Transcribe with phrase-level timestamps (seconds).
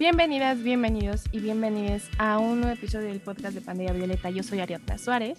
[0.00, 4.30] Bienvenidas, bienvenidos y bienvenidas a un nuevo episodio del podcast de Pandilla Violeta.
[4.30, 5.36] Yo soy Ariadna Suárez.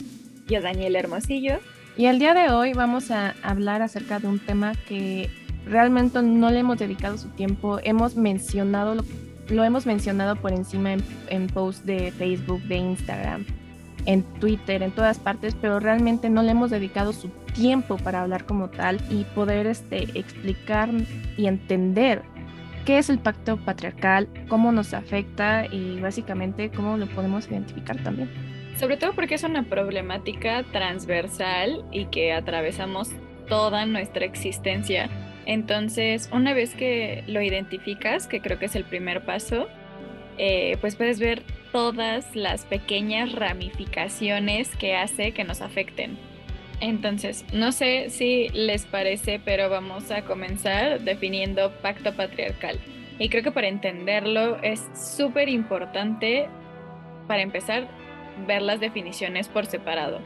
[0.47, 1.57] Yo, Daniel Hermosillo.
[1.97, 5.31] Y el día de hoy vamos a hablar acerca de un tema que
[5.65, 7.79] realmente no le hemos dedicado su tiempo.
[7.81, 9.03] Hemos mencionado, lo,
[9.49, 13.47] lo hemos mencionado por encima en, en posts de Facebook, de Instagram,
[14.05, 18.45] en Twitter, en todas partes, pero realmente no le hemos dedicado su tiempo para hablar
[18.45, 20.91] como tal y poder este, explicar
[21.35, 22.21] y entender
[22.85, 28.29] qué es el pacto patriarcal, cómo nos afecta y básicamente cómo lo podemos identificar también.
[28.77, 33.09] Sobre todo porque es una problemática transversal y que atravesamos
[33.47, 35.09] toda nuestra existencia.
[35.45, 39.67] Entonces, una vez que lo identificas, que creo que es el primer paso,
[40.37, 46.30] eh, pues puedes ver todas las pequeñas ramificaciones que hace que nos afecten.
[46.81, 52.79] Entonces, no sé si les parece, pero vamos a comenzar definiendo pacto patriarcal.
[53.19, 56.49] Y creo que para entenderlo es súper importante,
[57.27, 57.87] para empezar,
[58.47, 60.19] ver las definiciones por separado.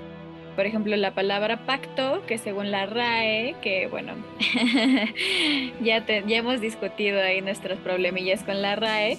[0.55, 4.13] Por ejemplo, la palabra pacto, que según la RAE, que bueno,
[5.81, 9.17] ya, ya hemos discutido ahí nuestros problemillas con la RAE,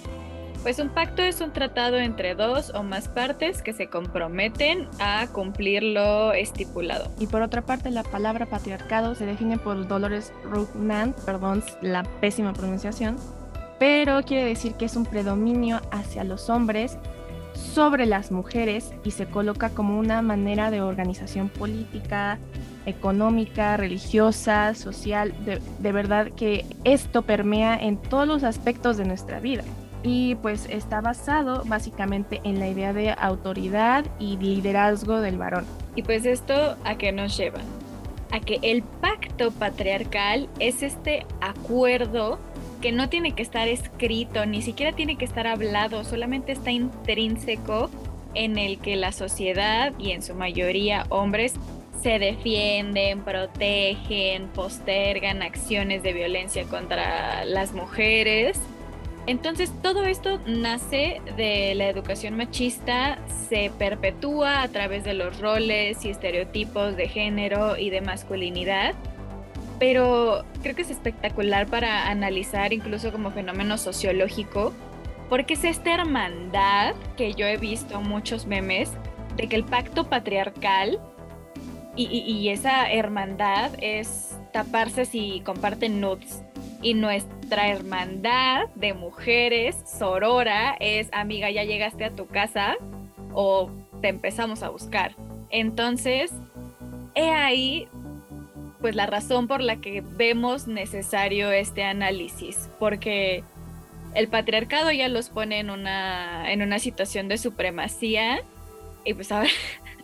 [0.63, 5.27] pues un pacto es un tratado entre dos o más partes que se comprometen a
[5.27, 7.11] cumplir lo estipulado.
[7.19, 12.53] Y por otra parte, la palabra patriarcado se define por Dolores Ruckman, perdón la pésima
[12.53, 13.17] pronunciación,
[13.79, 16.97] pero quiere decir que es un predominio hacia los hombres
[17.53, 22.37] sobre las mujeres y se coloca como una manera de organización política,
[22.85, 29.39] económica, religiosa, social, de, de verdad que esto permea en todos los aspectos de nuestra
[29.39, 29.63] vida
[30.03, 35.65] y pues está basado básicamente en la idea de autoridad y liderazgo del varón.
[35.95, 37.59] Y pues esto a qué nos lleva?
[38.31, 42.39] A que el pacto patriarcal es este acuerdo
[42.81, 47.89] que no tiene que estar escrito, ni siquiera tiene que estar hablado, solamente está intrínseco
[48.35, 51.55] en el que la sociedad y en su mayoría hombres
[52.03, 58.59] se defienden, protegen, postergan acciones de violencia contra las mujeres
[59.27, 66.05] entonces todo esto nace de la educación machista, se perpetúa a través de los roles
[66.05, 68.95] y estereotipos de género y de masculinidad,
[69.79, 74.71] pero creo que es espectacular para analizar incluso como fenómeno sociológico,
[75.29, 78.91] porque es esta hermandad que yo he visto muchos memes
[79.35, 81.01] de que el pacto patriarcal
[81.97, 86.43] y, y esa hermandad es taparse si comparten nudes
[86.81, 86.93] y
[87.47, 92.75] nuestra hermandad de mujeres, Sorora, es, amiga, ya llegaste a tu casa
[93.33, 93.71] o
[94.01, 95.15] te empezamos a buscar.
[95.49, 96.33] Entonces,
[97.15, 97.87] he ahí
[98.81, 103.45] pues la razón por la que vemos necesario este análisis, porque
[104.13, 108.41] el patriarcado ya los pone en una, en una situación de supremacía
[109.05, 109.49] y pues ahora,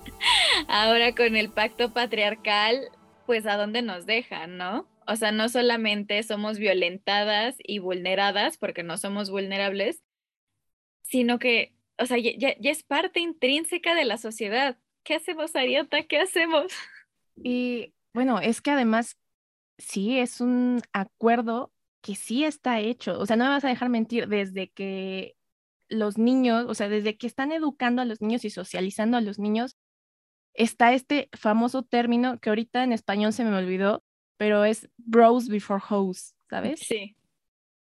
[0.70, 2.80] ahora con el pacto patriarcal,
[3.26, 4.88] pues a dónde nos dejan, ¿no?
[5.08, 10.04] O sea, no solamente somos violentadas y vulneradas porque no somos vulnerables,
[11.04, 14.78] sino que, o sea, ya, es parte intrínseca de la sociedad.
[15.04, 16.04] ¿Qué hacemos, Ariota?
[16.04, 16.72] ¿Qué hacemos?
[17.36, 19.18] Y bueno, es que además
[19.78, 23.20] sí es un acuerdo que sí está hecho.
[23.20, 25.36] O sea, no me vas a dejar mentir desde que
[25.90, 29.40] los niños, o sea, desde que están educando a los niños y socializando a los
[29.40, 29.78] niños,
[30.54, 34.04] está este famoso término que ahorita en español se me olvidó,
[34.38, 36.80] pero es bros before hoes, ¿sabes?
[36.82, 37.16] Sí.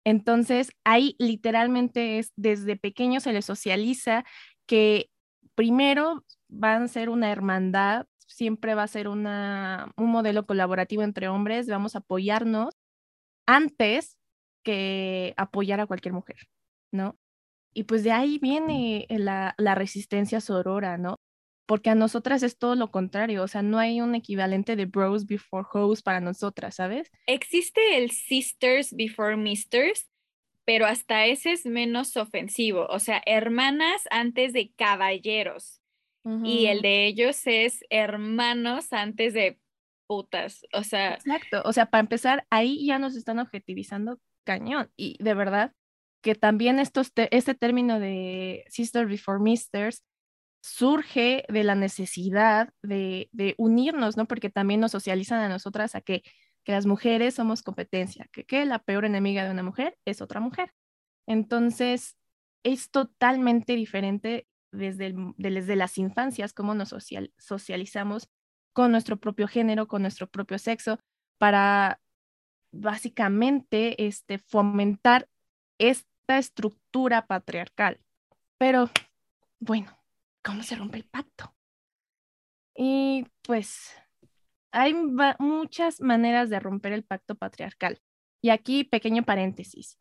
[0.05, 4.25] Entonces, ahí literalmente es desde pequeño se les socializa
[4.65, 5.09] que
[5.55, 11.27] primero van a ser una hermandad, siempre va a ser una, un modelo colaborativo entre
[11.29, 12.75] hombres, vamos a apoyarnos
[13.47, 14.17] antes
[14.63, 16.37] que apoyar a cualquier mujer,
[16.91, 17.17] ¿no?
[17.73, 21.19] Y pues de ahí viene la, la resistencia sorora, ¿no?
[21.65, 25.25] Porque a nosotras es todo lo contrario, o sea, no hay un equivalente de bros
[25.25, 27.11] before hoes para nosotras, ¿sabes?
[27.27, 30.09] Existe el sisters before misters,
[30.65, 35.79] pero hasta ese es menos ofensivo, o sea, hermanas antes de caballeros.
[36.45, 39.59] Y el de ellos es hermanos antes de
[40.07, 41.15] putas, o sea.
[41.15, 44.89] Exacto, o sea, para empezar, ahí ya nos están objetivizando cañón.
[44.95, 45.73] Y de verdad
[46.21, 50.01] que también estos este término de sisters before misters
[50.63, 54.25] surge de la necesidad de, unirnos, ¿no?
[54.25, 56.23] Porque también nos socializan a nosotras a que,
[56.65, 60.73] las mujeres somos competencia, que, la peor enemiga de una mujer es otra mujer.
[61.27, 62.15] Entonces,
[62.63, 66.95] es totalmente diferente desde, desde las infancias, cómo nos
[67.37, 68.29] socializamos
[68.71, 70.97] con nuestro propio género, con nuestro propio sexo,
[71.37, 71.99] para
[72.71, 75.27] básicamente este, fomentar
[75.77, 77.99] esta estructura patriarcal.
[78.57, 78.89] Pero,
[79.59, 80.02] bueno,
[80.43, 81.55] ¿cómo se rompe el pacto?
[82.75, 83.91] Y pues
[84.71, 84.93] hay
[85.39, 88.01] muchas maneras de romper el pacto patriarcal.
[88.41, 89.97] Y aquí, pequeño paréntesis.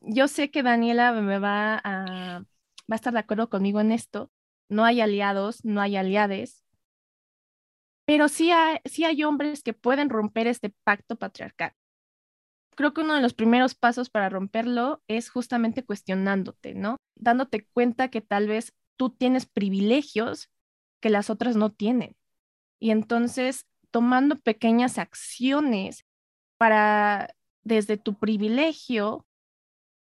[0.00, 4.30] Yo sé que Daniela me va a, va a estar de acuerdo conmigo en esto.
[4.68, 6.64] No hay aliados, no hay aliades,
[8.10, 8.50] pero sí
[8.86, 11.74] sí hay hombres que pueden romper este pacto patriarcal.
[12.76, 16.96] Creo que uno de los primeros pasos para romperlo es justamente cuestionándote, ¿no?
[17.14, 20.50] Dándote cuenta que tal vez tú tienes privilegios
[21.00, 22.16] que las otras no tienen.
[22.78, 26.04] Y entonces, tomando pequeñas acciones
[26.58, 29.26] para, desde tu privilegio,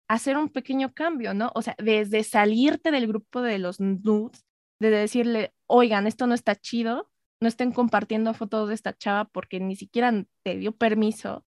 [0.08, 1.52] hacer un pequeño cambio, ¿no?
[1.54, 4.44] O sea, desde salirte del grupo de los nudes,
[4.78, 7.10] de decirle, oigan, esto no está chido,
[7.40, 10.12] no estén compartiendo fotos de esta chava porque ni siquiera
[10.42, 11.46] te dio permiso.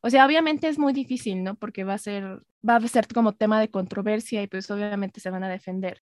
[0.00, 1.54] O sea, obviamente es muy difícil, ¿no?
[1.54, 5.30] Porque va a ser, va a ser como tema de controversia y pues obviamente se
[5.30, 6.02] van a defender.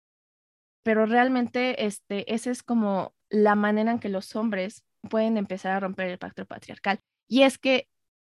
[0.84, 5.80] Pero realmente, este, esa es como la manera en que los hombres pueden empezar a
[5.80, 7.00] romper el pacto patriarcal.
[7.28, 7.88] Y es que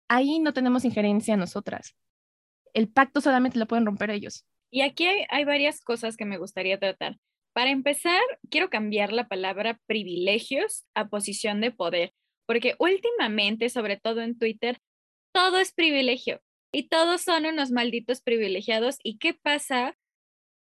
[0.09, 1.95] ahí no tenemos injerencia nosotras.
[2.73, 4.45] El pacto solamente lo pueden romper ellos.
[4.71, 7.17] Y aquí hay, varias cosas que me gustaría tratar.
[7.53, 12.13] Para empezar, quiero cambiar la palabra privilegios a posición de poder,
[12.45, 14.79] porque últimamente, sobre todo en Twitter,
[15.33, 16.41] todo es privilegio
[16.71, 18.97] y todos son unos malditos privilegiados.
[19.03, 19.97] ¿Y qué pasa?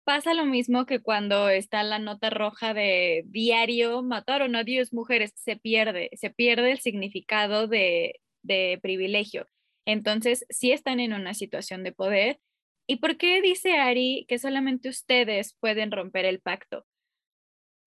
[0.04, 5.32] Pasa lo mismo que cuando está la nota roja de diario, mataron a 10 mujeres,
[5.36, 9.48] se pierde, se pierde el significado de, de privilegio.
[9.86, 12.40] Entonces, sí están en una situación de poder.
[12.86, 16.86] ¿Y por qué dice Ari que solamente ustedes pueden romper el pacto?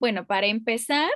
[0.00, 1.10] Bueno, para empezar,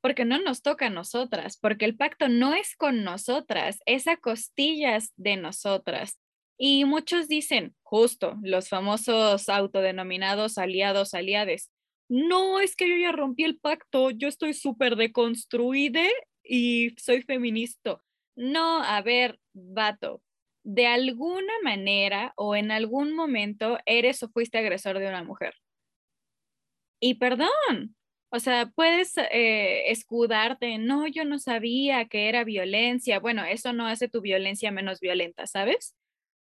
[0.00, 4.16] porque no nos toca a nosotras, porque el pacto no es con nosotras, es a
[4.16, 6.18] costillas de nosotras.
[6.58, 11.70] Y muchos dicen, justo, los famosos autodenominados aliados, aliades,
[12.08, 16.02] no es que yo ya rompí el pacto, yo estoy súper deconstruida
[16.42, 18.00] y soy feminista.
[18.34, 20.22] No, a ver, vato,
[20.64, 25.54] de alguna manera o en algún momento eres o fuiste agresor de una mujer.
[27.00, 27.96] Y perdón,
[28.30, 33.20] o sea, puedes eh, escudarte, no, yo no sabía que era violencia.
[33.20, 35.94] Bueno, eso no hace tu violencia menos violenta, ¿sabes?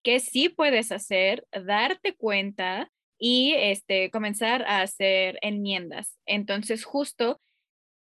[0.02, 6.18] Que sí puedes hacer, darte cuenta y este, comenzar a hacer enmiendas.
[6.26, 7.40] Entonces, justo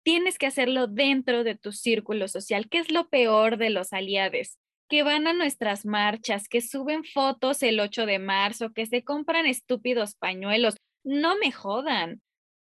[0.04, 4.56] tienes que hacerlo dentro de tu círculo social, que es lo peor de los aliados,
[4.88, 9.46] que van a nuestras marchas, que suben fotos el 8 de marzo, que se compran
[9.46, 10.76] estúpidos pañuelos.
[11.04, 12.22] No me jodan.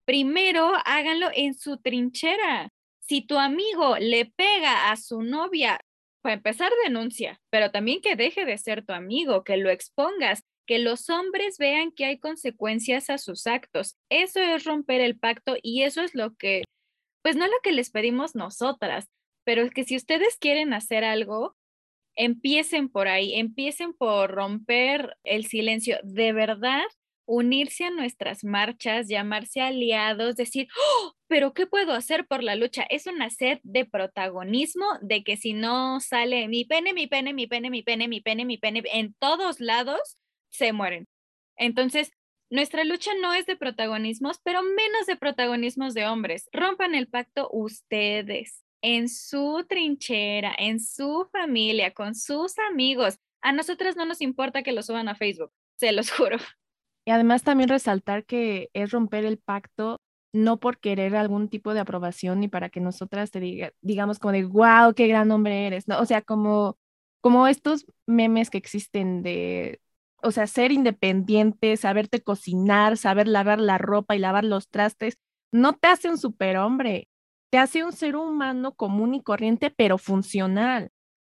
[0.04, 2.70] Primero háganlo en su trinchera.
[2.98, 5.80] Si tu amigo le pega a su novia,
[6.22, 10.78] para empezar denuncia, pero también que deje de ser tu amigo, que lo expongas, que
[10.78, 13.96] los hombres vean que hay consecuencias a sus actos.
[14.10, 16.62] Eso es romper el pacto y eso es lo que
[17.22, 19.08] pues no lo que les pedimos nosotras,
[19.44, 21.56] pero es que si ustedes quieren hacer algo,
[22.16, 26.84] empiecen por ahí, empiecen por romper el silencio, de verdad,
[27.30, 31.14] unirse a nuestras marchas, llamarse aliados, decir, ¡Oh!
[31.28, 32.84] pero ¿qué puedo hacer por la lucha?
[32.90, 37.46] Es una sed de protagonismo, de que si no sale mi pene, mi pene, mi
[37.46, 40.18] pene, mi pene, mi pene, mi pene, en todos lados,
[40.50, 41.06] se mueren.
[41.56, 42.10] Entonces,
[42.50, 46.48] nuestra lucha no es de protagonismos, pero menos de protagonismos de hombres.
[46.52, 53.18] Rompan el pacto ustedes, en su trinchera, en su familia, con sus amigos.
[53.40, 56.38] A nosotras no nos importa que lo suban a Facebook, se los juro.
[57.04, 60.00] Y además también resaltar que es romper el pacto
[60.32, 64.32] no por querer algún tipo de aprobación ni para que nosotras te diga, digamos como
[64.32, 65.98] de, wow, qué gran hombre eres, ¿no?
[66.00, 66.78] O sea, como,
[67.20, 69.80] como estos memes que existen de
[70.22, 75.18] o sea, ser independiente, saberte cocinar, saber lavar la ropa y lavar los trastes,
[75.52, 77.08] no te hace un superhombre,
[77.50, 80.90] te hace un ser humano común y corriente, pero funcional.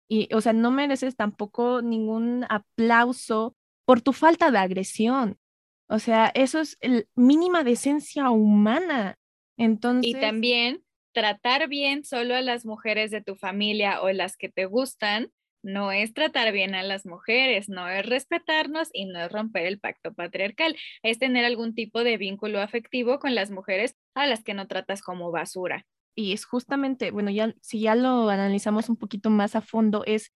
[0.09, 5.39] Y, o sea, no mereces tampoco ningún aplauso por tu falta de agresión.
[5.88, 9.16] O sea, eso es el mínima decencia humana.
[9.57, 10.11] Entonces.
[10.11, 14.66] Y también tratar bien solo a las mujeres de tu familia o las que te
[14.66, 19.66] gustan, no es tratar bien a las mujeres, no es respetarnos y no es romper
[19.66, 24.45] el pacto patriarcal, es tener algún tipo de vínculo afectivo con las mujeres a las
[24.45, 25.85] que no tratas como basura.
[26.14, 30.33] Y es justamente, bueno, ya si ya lo analizamos un poquito más a fondo, es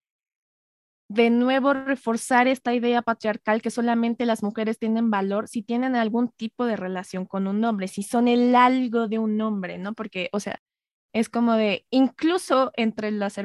[1.13, 6.29] de nuevo reforzar esta idea patriarcal que solamente las mujeres tienen valor si tienen algún
[6.29, 9.93] tipo de relación con un hombre, si son el algo de un hombre, ¿no?
[9.93, 10.59] Porque, o sea,
[11.13, 13.43] es como de, incluso entre las eh,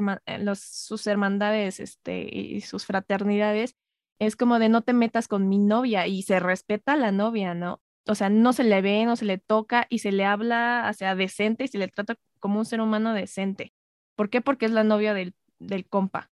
[0.56, 3.76] sus hermandades este, y sus fraternidades,
[4.20, 7.54] Es como de no te metas con mi novia y se respeta a la novia,
[7.54, 7.82] ¿no?
[8.06, 11.14] O sea, no se le ve, no se le toca y se le habla, hacia
[11.14, 13.74] decente y se le trata como un ser humano decente.
[14.16, 14.40] ¿Por qué?
[14.40, 16.30] Porque es la novia del, del compa.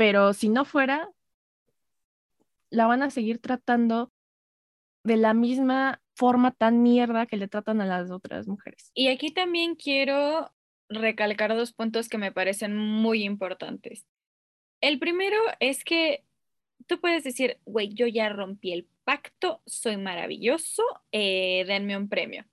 [0.00, 1.10] Pero si no fuera,
[2.70, 4.10] la van a seguir tratando
[5.04, 8.90] de la misma forma tan mierda que le tratan a las otras mujeres.
[8.94, 10.54] Y aquí también quiero
[10.88, 14.06] recalcar dos puntos que me parecen muy importantes.
[14.80, 16.24] El primero es que
[16.86, 22.46] tú puedes decir, güey, yo ya rompí el pacto, soy maravilloso, eh, denme un premio.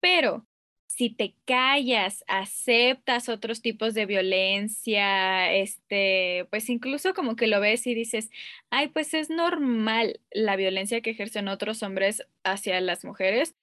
[0.00, 0.46] Pero
[0.94, 7.86] si te callas, aceptas otros tipos de violencia, este, pues incluso como que lo ves
[7.86, 8.30] y dices,
[8.68, 13.56] ay, pues es normal la violencia que ejercen otros hombres hacia las mujeres,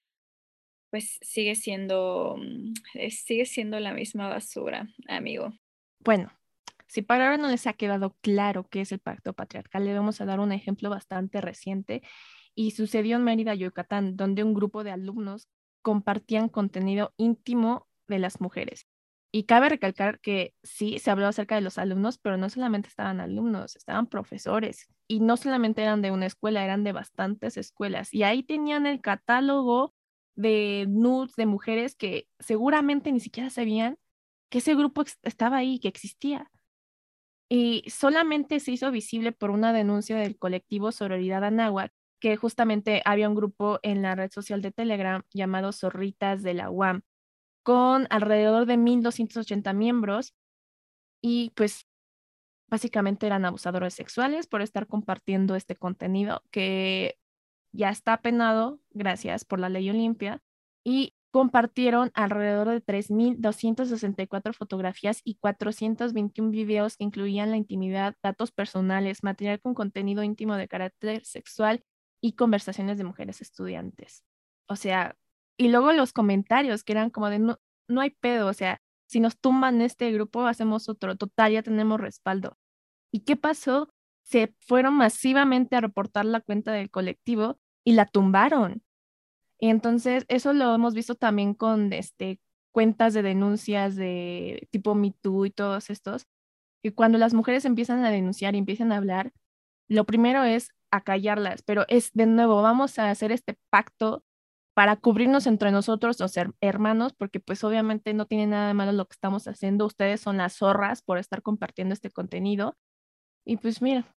[0.89, 2.73] pues sigue siendo, mm,
[3.11, 5.53] sigue siendo la misma basura, amigo.
[5.99, 6.31] Bueno,
[6.87, 10.19] si para ahora no les ha quedado claro qué es el pacto patriarcal, le vamos
[10.19, 12.01] a dar un ejemplo bastante reciente
[12.55, 15.47] y sucedió en Mérida, Yucatán, donde un grupo de alumnos
[15.81, 18.87] compartían contenido íntimo de las mujeres.
[19.31, 23.19] Y cabe recalcar que sí, se habló acerca de los alumnos, pero no solamente estaban
[23.19, 24.87] alumnos, estaban profesores.
[25.07, 28.13] Y no solamente eran de una escuela, eran de bastantes escuelas.
[28.13, 29.93] Y ahí tenían el catálogo
[30.35, 33.97] de nudes de mujeres que seguramente ni siquiera sabían
[34.49, 36.49] que ese grupo estaba ahí, que existía.
[37.49, 43.29] Y solamente se hizo visible por una denuncia del colectivo Sororidad Anáhuac, que justamente había
[43.29, 47.01] un grupo en la red social de Telegram llamado Zorritas de la UAM,
[47.63, 50.33] con alrededor de 1.280 miembros
[51.21, 51.87] y pues
[52.69, 57.17] básicamente eran abusadores sexuales por estar compartiendo este contenido que
[57.71, 60.41] ya está penado, gracias por la ley Olimpia,
[60.83, 69.23] y compartieron alrededor de 3.264 fotografías y 421 videos que incluían la intimidad, datos personales,
[69.23, 71.83] material con contenido íntimo de carácter sexual
[72.21, 74.23] y conversaciones de mujeres estudiantes.
[74.67, 75.17] O sea,
[75.57, 79.19] y luego los comentarios que eran como de no, no hay pedo, o sea, si
[79.19, 82.57] nos tumban este grupo, hacemos otro, total, ya tenemos respaldo.
[83.11, 83.89] ¿Y qué pasó?
[84.23, 88.83] Se fueron masivamente a reportar la cuenta del colectivo y la tumbaron.
[89.59, 92.39] Y entonces, eso lo hemos visto también con este,
[92.71, 96.27] cuentas de denuncias de tipo MeToo y todos estos.
[96.83, 99.33] Y cuando las mujeres empiezan a denunciar y empiezan a hablar,
[99.89, 104.23] lo primero es acallarlas, pero es de nuevo, vamos a hacer este pacto
[104.73, 109.05] para cubrirnos entre nosotros, los hermanos, porque pues obviamente no tiene nada de malo lo
[109.07, 112.77] que estamos haciendo, ustedes son las zorras por estar compartiendo este contenido.
[113.45, 114.15] Y pues mira,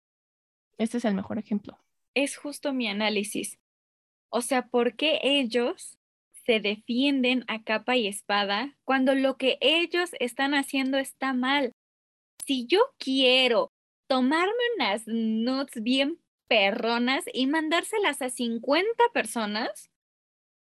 [0.77, 1.79] este es el mejor ejemplo.
[2.13, 3.57] Es justo mi análisis.
[4.29, 5.97] O sea, ¿por qué ellos
[6.45, 11.71] se defienden a capa y espada cuando lo que ellos están haciendo está mal?
[12.45, 13.71] Si yo quiero
[14.07, 16.19] tomarme unas notes bien
[16.51, 19.89] perronas y mandárselas a 50 personas,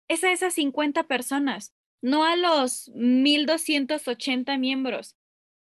[0.09, 5.15] es a esas 50 personas, no a los 1280 miembros.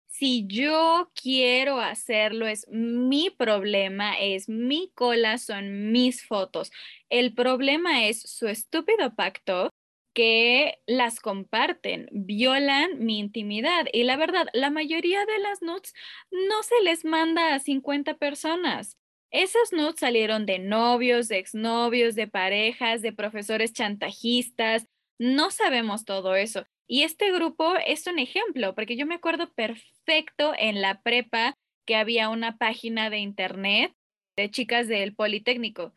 [0.07, 6.71] Si yo quiero hacerlo, es mi problema, es mi cola, son mis fotos.
[7.09, 9.69] El problema es su estúpido pacto
[10.15, 13.85] que las comparten, violan mi intimidad.
[13.93, 15.93] Y la verdad, la mayoría de las nudes
[16.31, 18.98] no se les manda a 50 personas.
[19.31, 24.87] Esas nudes salieron de novios, de exnovios, de parejas, de profesores chantajistas.
[25.19, 26.65] No sabemos todo eso.
[26.87, 31.53] Y este grupo es un ejemplo, porque yo me acuerdo perfecto en la prepa
[31.85, 33.93] que había una página de internet
[34.35, 35.93] de chicas del Politécnico,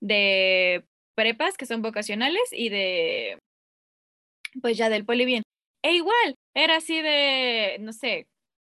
[0.00, 0.84] de
[1.14, 3.38] prepas que son vocacionales y de,
[4.60, 5.42] pues ya del Poli bien.
[5.82, 8.26] E igual, era así de, no sé,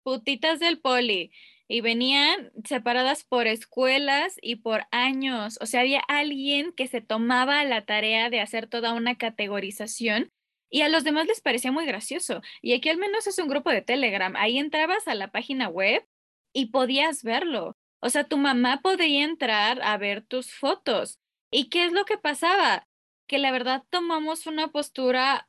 [0.02, 1.32] putitas del Poli
[1.68, 5.58] y venían separadas por escuelas y por años.
[5.60, 10.30] O sea, había alguien que se tomaba la tarea de hacer toda una categorización
[10.70, 12.42] y a los demás les parecía muy gracioso.
[12.62, 14.34] Y aquí al menos es un grupo de Telegram.
[14.36, 16.04] Ahí entrabas a la página web
[16.52, 17.76] y podías verlo.
[18.00, 21.18] O sea, tu mamá podía entrar a ver tus fotos.
[21.50, 22.86] ¿Y qué es lo que pasaba?
[23.26, 25.48] Que la verdad tomamos una postura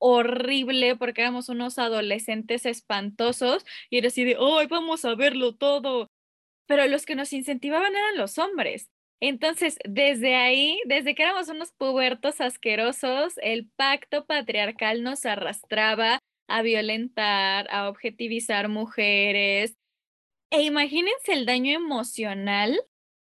[0.00, 6.08] horrible porque éramos unos adolescentes espantosos y era así de, ¡ay, vamos a verlo todo!
[6.66, 8.88] Pero los que nos incentivaban eran los hombres.
[9.20, 16.62] Entonces, desde ahí, desde que éramos unos pubertos asquerosos, el pacto patriarcal nos arrastraba a
[16.62, 19.76] violentar, a objetivizar mujeres.
[20.50, 22.80] E imagínense el daño emocional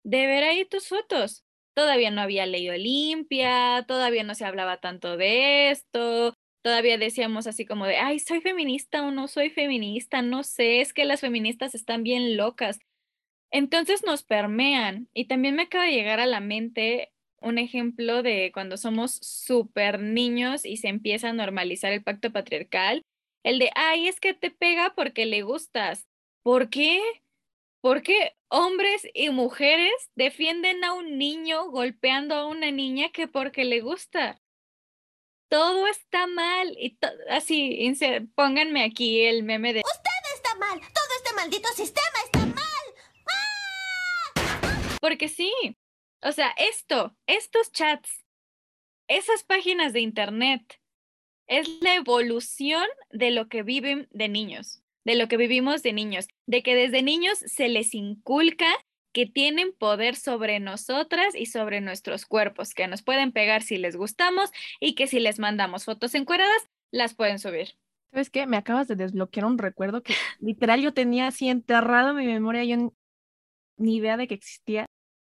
[0.04, 1.44] de ver ahí tus fotos.
[1.76, 6.34] Todavía no había ley Olimpia, todavía no se hablaba tanto de esto,
[6.68, 10.94] todavía decíamos así como de, ay, soy feminista o no soy feminista, no sé, es
[10.94, 12.78] que las feministas están bien locas.
[13.52, 15.08] Entonces nos permean.
[15.14, 20.02] Y también me acaba de llegar a la mente un ejemplo de cuando somos súper
[20.02, 23.02] niños y se empieza a normalizar el pacto patriarcal.
[23.46, 26.06] El de, ay, es que te pega porque le gustas.
[26.44, 27.02] ¿Por qué?
[27.80, 33.80] Porque hombres y mujeres defienden a un niño golpeando a una niña que porque le
[33.80, 34.42] gusta.
[35.50, 36.76] Todo está mal.
[36.78, 36.98] Y
[37.30, 37.92] así,
[38.36, 39.82] pónganme aquí el meme de...
[39.82, 40.80] Usted está mal.
[40.80, 42.58] Todo este maldito sistema está mal.
[45.00, 45.54] Porque sí,
[46.22, 48.26] o sea, esto, estos chats,
[49.08, 50.82] esas páginas de internet,
[51.48, 56.28] es la evolución de lo que viven de niños, de lo que vivimos de niños,
[56.46, 58.68] de que desde niños se les inculca
[59.18, 63.96] que tienen poder sobre nosotras y sobre nuestros cuerpos, que nos pueden pegar si les
[63.96, 67.70] gustamos y que si les mandamos fotos encueradas, las pueden subir.
[68.12, 68.46] ¿Sabes qué?
[68.46, 72.64] Me acabas de desbloquear un recuerdo que literal yo tenía así enterrado en mi memoria,
[72.64, 72.94] yo
[73.78, 74.86] ni idea de que existía.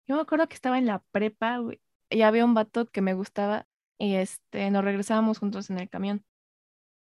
[0.06, 1.62] Yo me acuerdo que estaba en la prepa,
[2.10, 6.22] y había un vato que me gustaba y este, nos regresábamos juntos en el camión.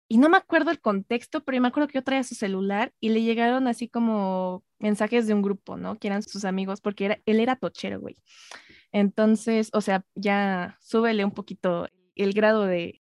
[0.08, 3.08] Y no me acuerdo el contexto, pero me acuerdo que yo traía su celular y
[3.08, 5.98] le llegaron así como mensajes de un grupo, ¿no?
[5.98, 8.16] Que eran sus amigos, porque él era tochero, güey.
[8.92, 13.02] Entonces, o sea, ya súbele un poquito el grado de,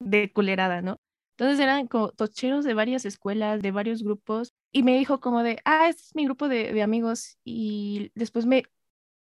[0.00, 1.00] de culerada, ¿no?
[1.36, 5.58] Entonces eran como tocheros de varias escuelas, de varios grupos, y me dijo como de,
[5.64, 8.64] ah, este es mi grupo de, de amigos, y después me,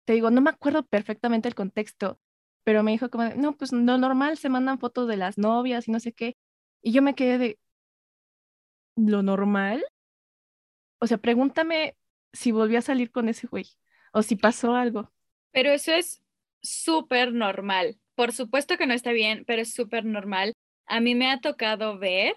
[0.05, 2.21] te digo, no me acuerdo perfectamente el contexto,
[2.65, 5.89] pero me dijo como, de, no, pues no normal, se mandan fotos de las novias
[5.89, 6.37] y no sé qué,
[6.83, 7.59] y yo me quedé de,
[8.97, 9.85] ¿lo normal?
[10.99, 11.97] O sea, pregúntame
[12.33, 13.67] si volví a salir con ese güey,
[14.13, 15.11] o si pasó algo.
[15.53, 16.23] Pero eso es
[16.61, 17.99] súper normal.
[18.15, 20.53] Por supuesto que no está bien, pero es súper normal
[20.87, 22.37] a mí me ha tocado ver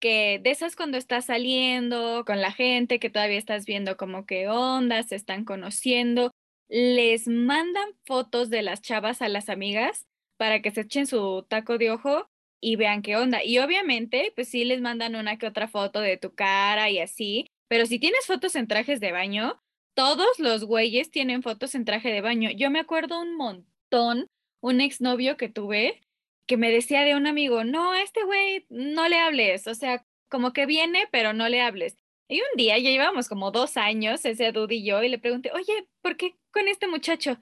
[0.00, 4.48] que de esas cuando estás saliendo con la gente, que todavía estás viendo como qué
[4.48, 6.30] onda, se están conociendo,
[6.68, 11.78] les mandan fotos de las chavas a las amigas para que se echen su taco
[11.78, 13.44] de ojo y vean qué onda.
[13.44, 17.50] Y obviamente, pues sí les mandan una que otra foto de tu cara y así,
[17.68, 19.62] pero si tienes fotos en trajes de baño,
[19.94, 22.50] todos los güeyes tienen fotos en traje de baño.
[22.50, 24.28] Yo me acuerdo un montón,
[24.60, 26.00] un exnovio que tuve
[26.48, 30.04] que me decía de un amigo, no, a este güey no le hables, o sea,
[30.28, 31.96] como que viene, pero no le hables.
[32.26, 35.50] Y un día, ya llevamos como dos años, ese Dudy y yo, y le pregunté,
[35.52, 37.38] oye, ¿por qué con este muchacho?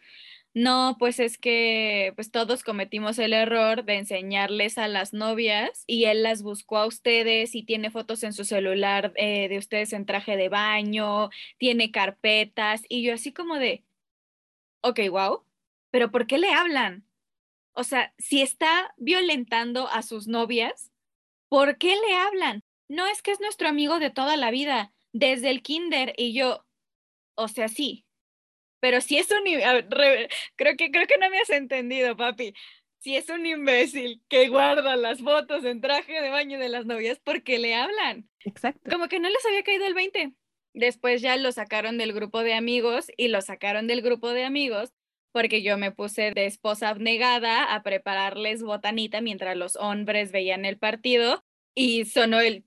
[0.56, 6.06] No, pues es que pues todos cometimos el error de enseñarles a las novias y
[6.06, 10.06] él las buscó a ustedes y tiene fotos en su celular eh, de ustedes en
[10.06, 13.84] traje de baño, tiene carpetas y yo así como de,
[14.82, 15.44] ok, wow,
[15.90, 17.06] pero ¿por qué le hablan?
[17.74, 20.90] O sea, si está violentando a sus novias,
[21.50, 22.62] ¿por qué le hablan?
[22.88, 26.64] No es que es nuestro amigo de toda la vida, desde el kinder y yo,
[27.36, 28.05] o sea, sí.
[28.80, 29.44] Pero si es un
[30.56, 32.54] creo que creo que no me has entendido, papi.
[32.98, 37.20] Si es un imbécil que guarda las fotos en traje de baño de las novias,
[37.20, 38.28] ¿por qué le hablan?
[38.40, 38.90] Exacto.
[38.90, 40.32] Como que no les había caído el 20.
[40.74, 44.92] Después ya lo sacaron del grupo de amigos y lo sacaron del grupo de amigos
[45.36, 50.78] porque yo me puse de esposa abnegada a prepararles botanita mientras los hombres veían el
[50.78, 52.64] partido y sonó el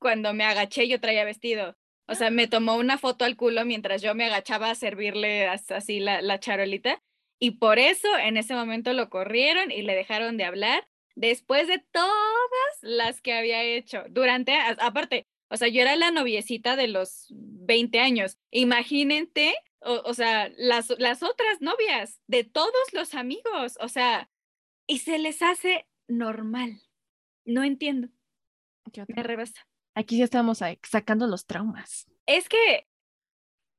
[0.00, 1.77] cuando me agaché yo traía vestido.
[2.08, 6.00] O sea, me tomó una foto al culo mientras yo me agachaba a servirle así
[6.00, 7.02] la, la charolita
[7.38, 11.78] y por eso en ese momento lo corrieron y le dejaron de hablar después de
[11.92, 14.04] todas las que había hecho.
[14.08, 18.38] Durante, aparte, o sea, yo era la noviecita de los 20 años.
[18.50, 24.28] Imagínate o, sea, las, las otras novias de todos los amigos, o sea,
[24.86, 26.82] y se les hace normal.
[27.44, 28.08] No entiendo.
[29.08, 29.67] Me rebasa.
[29.98, 32.06] Aquí ya estamos sacando los traumas.
[32.24, 32.86] Es que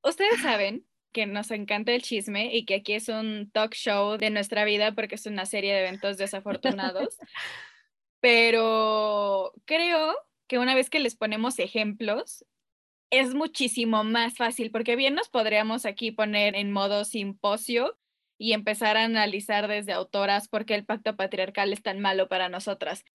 [0.03, 4.29] ustedes saben que nos encanta el chisme y que aquí es un talk show de
[4.29, 7.17] nuestra vida porque es una serie de eventos desafortunados.
[8.19, 10.13] Pero creo
[10.47, 12.43] que una vez que les ponemos ejemplos,
[13.11, 17.97] es muchísimo más fácil, porque bien nos podríamos aquí poner en modo simposio
[18.37, 22.49] y empezar a analizar desde autoras por qué el pacto patriarcal es tan malo para
[22.49, 23.05] nosotras.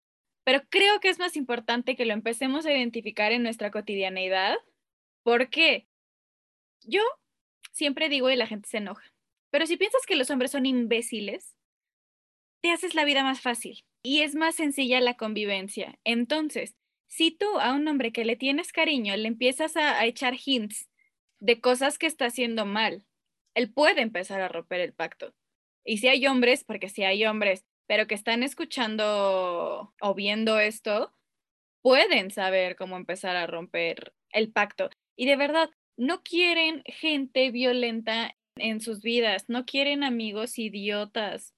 [0.45, 4.57] Pero creo que es más importante que lo empecemos a identificar en nuestra cotidianeidad.
[5.23, 5.87] porque
[6.83, 7.03] Yo
[7.73, 9.15] siempre digo y la gente se enoja,
[9.51, 11.57] pero si piensas que los hombres son imbéciles,
[12.61, 15.99] te haces la vida más fácil y es más sencilla la convivencia.
[16.05, 16.75] Entonces,
[17.07, 20.89] si tú a un hombre que le tienes cariño le empiezas a, echar hints
[21.41, 23.07] de cosas que está haciendo mal,
[23.55, 25.35] él puede empezar a romper el pacto.
[25.85, 31.13] Y si hay hombres, porque si hay hombres, pero que están escuchando o viendo esto,
[31.83, 34.91] pueden saber cómo empezar a romper el pacto.
[35.17, 41.55] Y de verdad, no quieren gente violenta en sus vidas, no quieren amigos idiotas.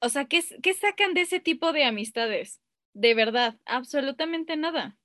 [0.00, 2.60] O sea, ¿qué, qué sacan de ese tipo de amistades?
[2.94, 4.99] De verdad, absolutamente nada.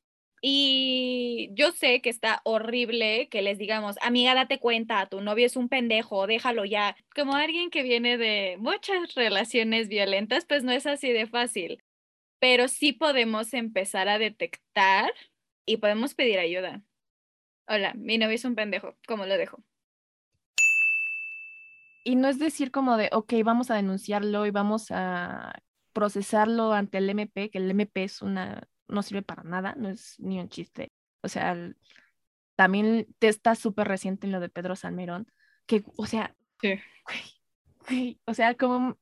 [0.47, 5.55] Y yo sé que está horrible que les digamos, amiga, date cuenta, tu novio es
[5.55, 6.95] un pendejo, déjalo ya.
[7.15, 11.81] Como alguien que viene de muchas relaciones violentas, pues no es así de fácil.
[12.38, 15.12] Pero sí podemos empezar a detectar
[15.65, 16.84] y podemos pedir ayuda.
[17.67, 19.63] Hola, mi novio es un pendejo, ¿cómo lo dejo?
[22.03, 25.60] Y no es decir como de, ok, vamos a denunciarlo y vamos a
[25.91, 30.19] procesarlo ante el MP, que el MP es una no sirve para nada, no es
[30.19, 30.91] ni un chiste.
[31.21, 31.56] O sea,
[32.56, 35.28] también te está súper reciente en lo de Pedro Salmerón,
[35.65, 36.36] que, o sea,
[38.26, 38.98] o sea, como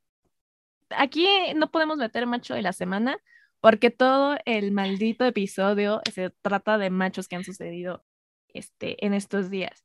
[0.90, 3.18] aquí no podemos meter macho de la semana,
[3.60, 8.04] porque todo el maldito episodio se trata de machos que han sucedido
[8.50, 9.84] este, en estos días.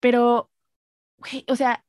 [0.00, 0.50] Pero,
[1.48, 1.84] o sea,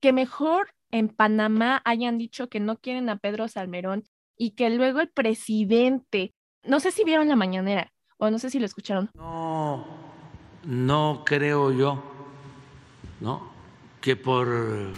[0.00, 4.04] que mejor en Panamá hayan dicho que no quieren a Pedro Salmerón
[4.36, 8.58] y que luego el presidente, no sé si vieron la mañanera o no sé si
[8.58, 9.10] lo escucharon.
[9.14, 9.86] No,
[10.64, 12.02] no creo yo,
[13.20, 13.52] ¿no?
[14.00, 14.92] Que por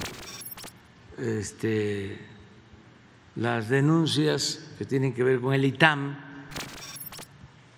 [1.18, 2.18] este,
[3.37, 6.16] las denuncias que tienen que ver con el ITAM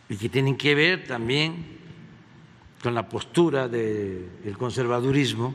[0.08, 1.78] y que tienen que ver también
[2.82, 5.54] con la postura del conservadurismo,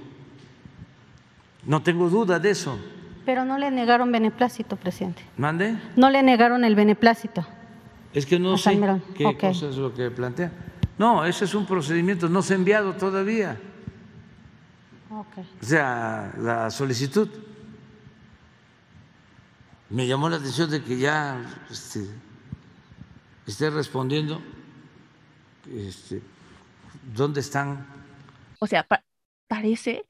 [1.65, 2.77] no tengo duda de eso.
[3.25, 5.23] Pero no le negaron beneplácito, presidente.
[5.37, 5.77] ¿Mande?
[5.95, 7.45] No le negaron el beneplácito.
[8.13, 8.79] Es que no sé
[9.15, 10.51] qué cosa es lo que plantea.
[10.97, 13.57] No, ese es un procedimiento, no se ha enviado todavía.
[15.09, 15.49] Okay.
[15.61, 17.29] O sea, la solicitud.
[19.89, 22.05] Me llamó la atención de que ya este,
[23.45, 24.41] esté respondiendo.
[25.71, 26.21] Este,
[27.15, 27.85] ¿Dónde están?
[28.59, 28.85] O sea,
[29.47, 30.05] parece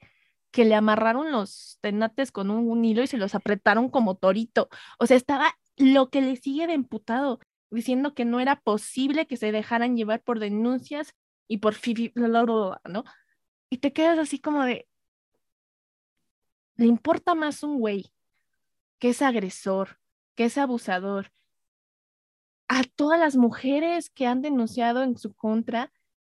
[0.54, 4.68] que le amarraron los tenates con un, hilo y se los apretaron como torito.
[5.00, 7.40] O sea, estaba lo que le sigue de emputado,
[7.72, 11.12] diciendo que no era posible que se dejaran llevar por denuncias
[11.48, 13.04] y por fifi, ¿no?
[13.68, 14.86] Y te quedas así como de,
[16.76, 18.12] le importa más un güey
[19.00, 19.98] que es agresor,
[20.36, 21.32] que es abusador,
[22.68, 25.92] a todas las mujeres que han denunciado en su contra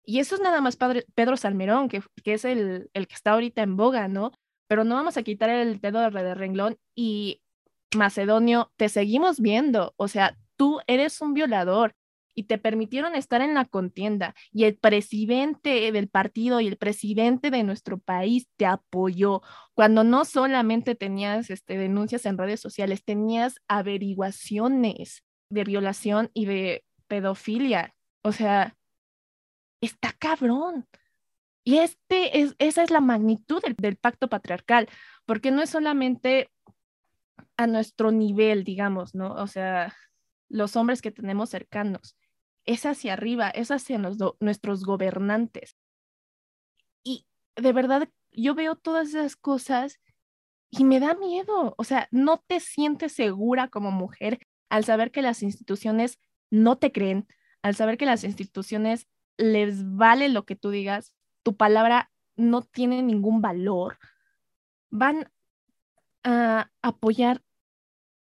[0.08, 3.32] y eso es nada más padre, Pedro Salmerón, que, que es el, el, que está
[3.32, 4.32] ahorita en boga, ¿no?
[4.66, 7.42] Pero no vamos a quitar el dedo de renglón y
[7.94, 11.94] Macedonio, te seguimos viendo, o sea, tú eres un violador
[12.34, 17.50] y te permitieron estar en la contienda y el presidente del partido y el presidente
[17.50, 19.42] de nuestro país te apoyó
[19.74, 26.82] cuando no solamente tenías este, denuncias en redes sociales, tenías averiguaciones de violación y de
[27.08, 27.94] pedofilia.
[28.22, 28.77] O sea,
[29.80, 30.86] está cabrón.
[31.64, 34.88] Y este es, esa es la magnitud del, pacto patriarcal,
[35.26, 36.50] porque no es solamente
[37.56, 39.34] a nuestro nivel, digamos, ¿no?
[39.34, 39.94] O sea,
[40.48, 42.16] los hombres que tenemos cercanos,
[42.64, 43.98] es hacia arriba, es hacia
[44.40, 45.76] nuestros gobernantes.
[47.02, 50.00] Y de verdad, yo veo todas esas cosas
[50.70, 54.38] y me da miedo, o sea, no te sientes segura como mujer
[54.68, 56.18] al saber que las instituciones
[56.50, 57.26] no te creen,
[57.62, 59.06] al saber que las instituciones
[59.38, 63.98] les vale lo que tú digas, tu palabra no tiene ningún valor,
[64.90, 65.30] van
[66.24, 67.42] a apoyar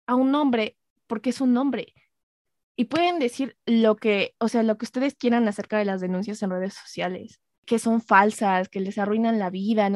[0.05, 1.93] a un hombre porque es un hombre.
[2.75, 6.43] Y pueden decir lo que, o sea, lo que ustedes quieran acerca de las denuncias
[6.43, 9.89] en redes sociales, que son falsas, que les arruinan la vida.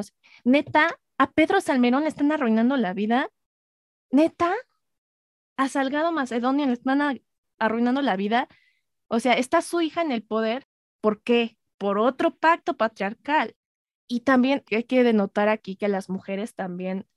[0.46, 3.30] Neta, a Pedro Salmerón le están arruinando la vida.
[4.12, 4.54] Neta,
[5.58, 7.22] a Salgado Macedonio le están
[7.58, 8.48] arruinando la vida.
[9.10, 10.69] O sea, está su hija en el poder
[11.02, 11.58] ¿Por qué?
[11.78, 13.56] Por otro pacto patriarcal.
[14.08, 17.08] Y también hay que denotar aquí que las mujeres también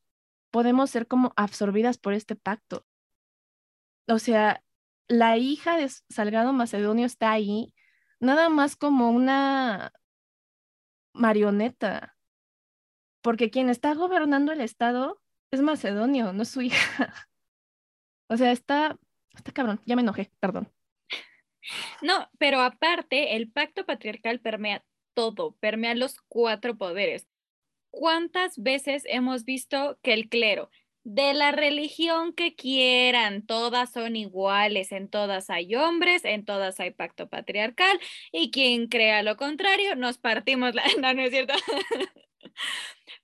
[0.51, 2.87] podemos ser como absorbidas por este pacto.
[4.09, 4.63] O sea,
[5.09, 7.75] la hija de Salgado Macedonio está ahí
[8.21, 9.93] nada más como una
[11.13, 12.17] marioneta,
[13.23, 17.15] porque quien está gobernando el Estado es Macedonio, no es su hija.
[18.29, 18.99] O sea, está,
[19.35, 20.73] está cabrón, ya me enojé, perdón.
[22.01, 27.27] No, pero aparte, el pacto patriarcal permea todo, permea los cuatro poderes.
[27.91, 30.71] ¿Cuántas veces hemos visto que el clero,
[31.05, 36.93] de la religión que quieran, todas son iguales, en todas hay hombres, en todas hay
[36.93, 37.99] pacto patriarcal,
[38.31, 40.85] y quien crea lo contrario, nos partimos la...
[41.01, 41.55] No, no es cierto.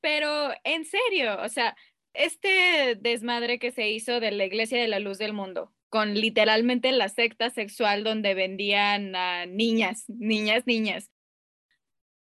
[0.00, 1.76] Pero en serio, o sea,
[2.14, 6.92] este desmadre que se hizo de la Iglesia de la Luz del Mundo, con literalmente
[6.92, 11.10] la secta sexual donde vendían a niñas, niñas, niñas.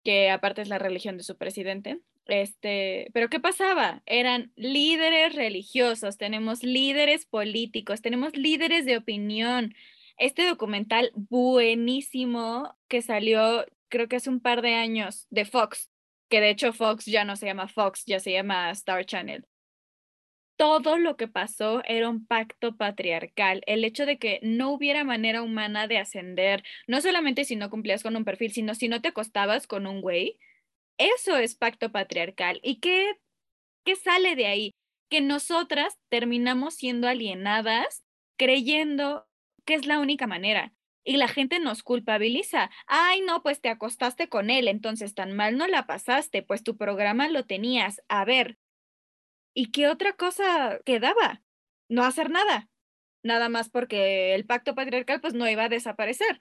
[0.05, 2.01] que aparte es la religión de su presidente.
[2.27, 4.03] Este, pero ¿qué pasaba?
[4.07, 9.75] Eran líderes religiosos, tenemos líderes políticos, tenemos líderes de opinión.
[10.19, 15.91] Este documental buenísimo que salió, creo que hace un par de años, de Fox,
[16.29, 19.47] que de hecho Fox ya no se llama Fox, ya se llama Star Channel.
[20.57, 23.63] Todo lo que pasó era un pacto patriarcal.
[23.67, 28.03] El hecho de que no hubiera manera humana de ascender, no solamente si no cumplías
[28.03, 30.39] con un perfil, sino si no te acostabas con un güey,
[30.99, 32.61] eso es pacto patriarcal.
[32.63, 33.15] ¿Y qué,
[33.85, 34.71] qué sale de ahí?
[35.11, 38.05] Que nosotras terminamos siendo alienadas
[38.37, 39.27] creyendo
[39.65, 40.73] que es la única manera.
[41.05, 42.71] Y la gente nos culpabiliza.
[42.87, 46.77] Ay, no, pues te acostaste con él, entonces tan mal no la pasaste, pues tu
[46.77, 48.03] programa lo tenías.
[48.09, 48.59] A ver,
[49.55, 51.43] ¿y qué otra cosa quedaba?
[51.89, 52.69] No hacer nada.
[53.23, 56.41] Nada más porque el pacto patriarcal pues no iba a desaparecer.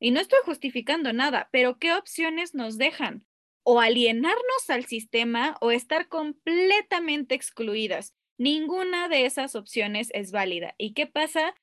[0.00, 3.26] Y no estoy justificando nada, pero ¿qué opciones nos dejan?
[3.64, 8.14] o alienarnos al sistema o estar completamente excluidas.
[8.38, 10.74] Ninguna de esas opciones es válida.
[10.78, 11.54] ¿Y qué pasa?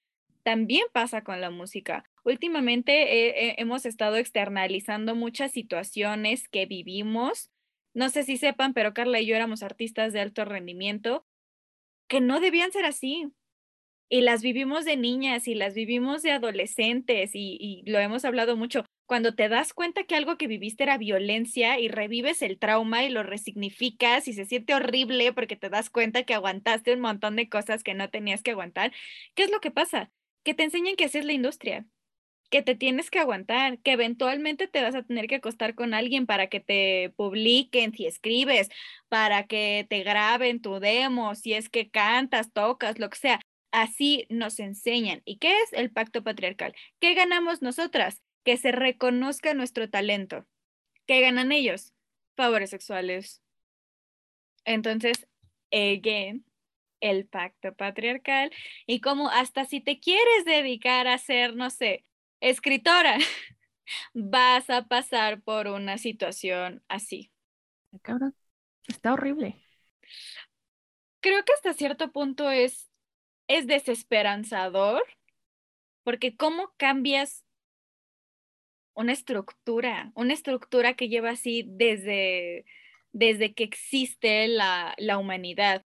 [0.44, 2.06] También pasa con la música.
[2.24, 7.50] Últimamente hemos estado externalizando muchas situaciones que vivimos.
[7.94, 11.26] No sé si sepan, pero Carla y yo éramos artistas de alto rendimiento
[12.08, 13.32] que no debían ser así.
[14.12, 18.84] Y las vivimos de niñas y las vivimos de adolescentes y, lo hemos hablado mucho
[19.06, 23.10] cuando te das cuenta que algo que viviste era violencia y revives el trauma y
[23.10, 27.50] lo resignificas y se siente horrible porque te das cuenta que aguantaste un montón de
[27.50, 28.94] cosas que no tenías que aguantar,
[29.36, 30.12] ¿qué es lo que pasa?
[30.44, 31.86] Que te enseñan que así es la industria,
[32.50, 36.26] que te tienes que aguantar, que eventualmente te vas a tener que acostar con alguien
[36.26, 38.70] para que te publiquen si escribes,
[39.08, 43.40] para que te graben tu demo, si es que cantas, tocas, lo que sea.
[43.72, 45.22] Así nos enseñan.
[45.26, 46.74] ¿Y qué es el pacto patriarcal?
[47.00, 48.22] ¿Qué ganamos nosotras?
[48.44, 50.46] que se reconozca nuestro talento.
[51.06, 51.94] ¿Qué ganan ellos?
[52.36, 53.42] Favores sexuales.
[54.66, 55.28] Entonces,
[55.72, 56.46] again,
[57.02, 58.52] el pacto patriarcal
[58.86, 62.06] y como hasta si te quieres dedicar a ser, no sé,
[62.42, 63.18] escritora,
[64.14, 67.32] vas a pasar por una situación así.
[68.02, 68.36] Cabrón,
[68.88, 69.62] está horrible.
[71.22, 72.90] Creo que hasta cierto punto es,
[73.48, 75.04] es desesperanzador,
[76.04, 77.46] porque cómo cambias
[78.94, 82.66] una estructura, una estructura que lleva así desde,
[83.12, 85.86] desde que existe la, la humanidad.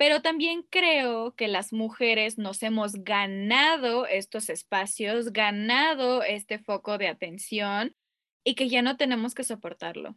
[0.00, 7.06] Pero también creo que las mujeres nos hemos ganado estos espacios, ganado este foco de
[7.06, 7.94] atención
[8.42, 10.16] y que ya no tenemos que soportarlo.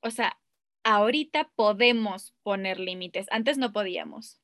[0.00, 0.40] O sea,
[0.84, 4.40] ahorita podemos poner límites, antes no podíamos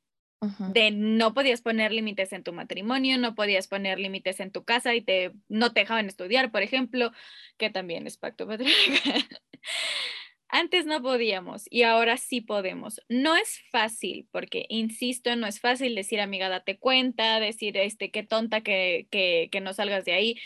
[0.72, 4.94] de no podías poner límites en tu matrimonio, no podías poner límites en tu casa
[4.94, 7.12] y te, no te dejaban estudiar, por ejemplo,
[7.58, 9.24] que también es pacto patriarcal.
[10.52, 13.00] Antes no podíamos y ahora sí podemos.
[13.08, 18.24] No es fácil, porque insisto, no es fácil decir, amiga, date cuenta, decir, este, qué
[18.24, 20.36] tonta que, que, que no salgas de ahí.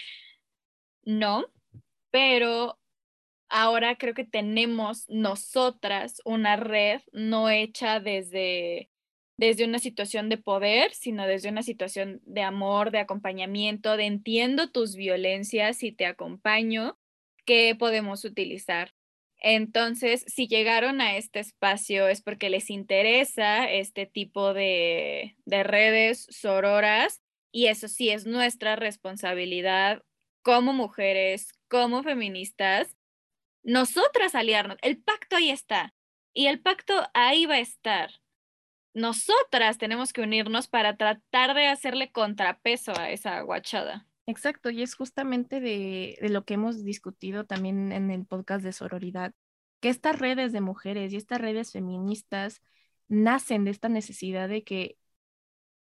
[1.04, 1.46] No,
[2.10, 2.78] pero
[3.48, 8.90] ahora creo que tenemos nosotras una red no hecha desde
[9.36, 14.70] desde una situación de poder, sino desde una situación de amor, de acompañamiento, de entiendo
[14.70, 16.98] tus violencias y te acompaño,
[17.44, 18.93] ¿qué podemos utilizar?
[19.46, 26.26] Entonces, si llegaron a este espacio es porque les interesa este tipo de, de redes
[26.30, 27.20] sororas
[27.52, 30.02] y eso sí es nuestra responsabilidad
[30.42, 32.96] como mujeres, como feministas,
[33.62, 34.78] nosotras aliarnos.
[34.80, 35.94] El pacto ahí está
[36.32, 38.10] y el pacto ahí va a estar
[38.94, 44.06] nosotras tenemos que unirnos para tratar de hacerle contrapeso a esa guachada.
[44.26, 49.34] Exacto, y es justamente de, lo que hemos discutido también en el podcast de sororidad,
[49.80, 52.62] que estas redes de mujeres y estas redes feministas
[53.08, 54.96] nacen de esta necesidad de que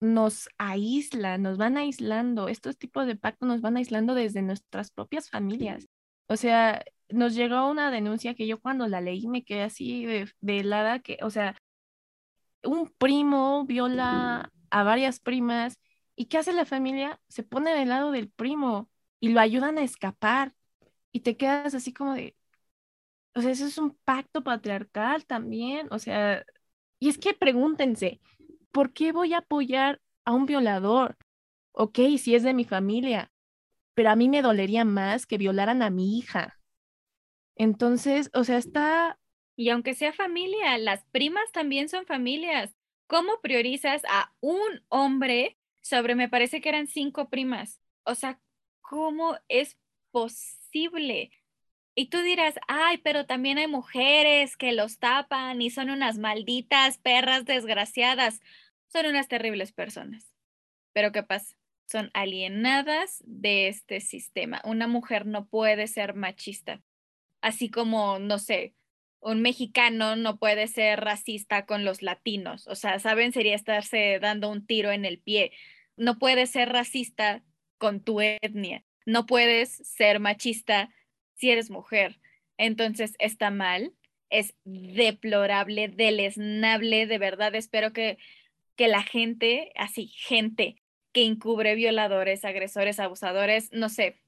[0.02, 5.30] nos aíslan, nos van aislando, estos tipos de pactos nos van aislando desde nuestras propias
[5.30, 5.88] familias.
[6.28, 10.30] O sea, nos llegó una denuncia que yo cuando la leí me quedé así de,
[10.42, 11.56] de helada, que, o sea,
[12.64, 15.78] un primo viola a varias primas
[16.16, 17.22] y ¿qué hace la familia?
[17.28, 20.54] Se pone del lado del primo y lo ayudan a escapar
[21.12, 22.36] y te quedas así como de,
[23.36, 26.46] o sea, eso es un pacto patriarcal también, o sea,
[27.00, 28.22] y es que pregúntense,
[28.72, 31.18] ¿por qué voy a apoyar a un violador?
[31.74, 33.32] Ok, si es de mi familia,
[33.94, 36.58] pero a mí me dolería más que violaran a mi hija.
[37.56, 39.18] Entonces, o sea, está
[39.56, 42.76] y aunque sea familia, las primas también son familias.
[43.08, 47.80] ¿Cómo priorizas a un hombre sobre, me parece que eran cinco primas?
[48.06, 48.40] O sea,
[48.82, 49.78] ¿cómo es
[50.10, 51.30] posible?
[51.94, 56.98] Y tú dirás, ay, pero también hay mujeres que los tapan y son unas malditas
[56.98, 58.42] perras desgraciadas.
[58.88, 60.34] Son unas terribles personas.
[60.92, 61.56] Pero ¿qué pasa?
[61.86, 64.64] Son alienadas de este sistema.
[64.66, 66.82] Una mujer no puede ser machista.
[67.42, 68.74] Así como, no sé,
[69.20, 72.66] un mexicano no puede ser racista con los latinos.
[72.66, 73.34] O sea, ¿saben?
[73.34, 75.52] Sería estarse dando un tiro en el pie.
[75.98, 77.44] No puedes ser racista
[77.78, 78.84] con tu etnia.
[79.06, 80.94] No puedes ser machista
[81.36, 82.20] si eres mujer.
[82.58, 83.94] Entonces está mal,
[84.30, 87.54] es deplorable, deleznable, de verdad.
[87.56, 88.18] Espero que,
[88.76, 90.82] que la gente, así, gente
[91.12, 94.22] que encubre violadores, agresores, abusadores, no sé,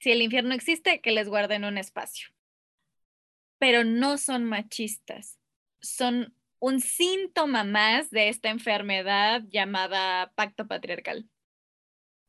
[0.00, 2.34] si el infierno existe, que les guarden un espacio
[3.64, 5.38] pero no son machistas.
[5.80, 11.28] Son un síntoma más de esta enfermedad llamada pacto patriarcal.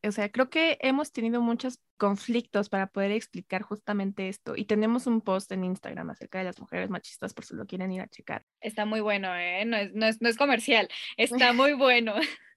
[0.06, 5.08] O sea, creo que hemos tenido muchos conflictos para poder explicar justamente esto y tenemos
[5.08, 8.10] un post en Instagram acerca de las mujeres machistas por si lo quieren ir a
[8.10, 8.46] checar.
[8.60, 9.64] Está muy bueno, ¿eh?
[9.64, 12.14] No es, no es, no es comercial, está muy bueno.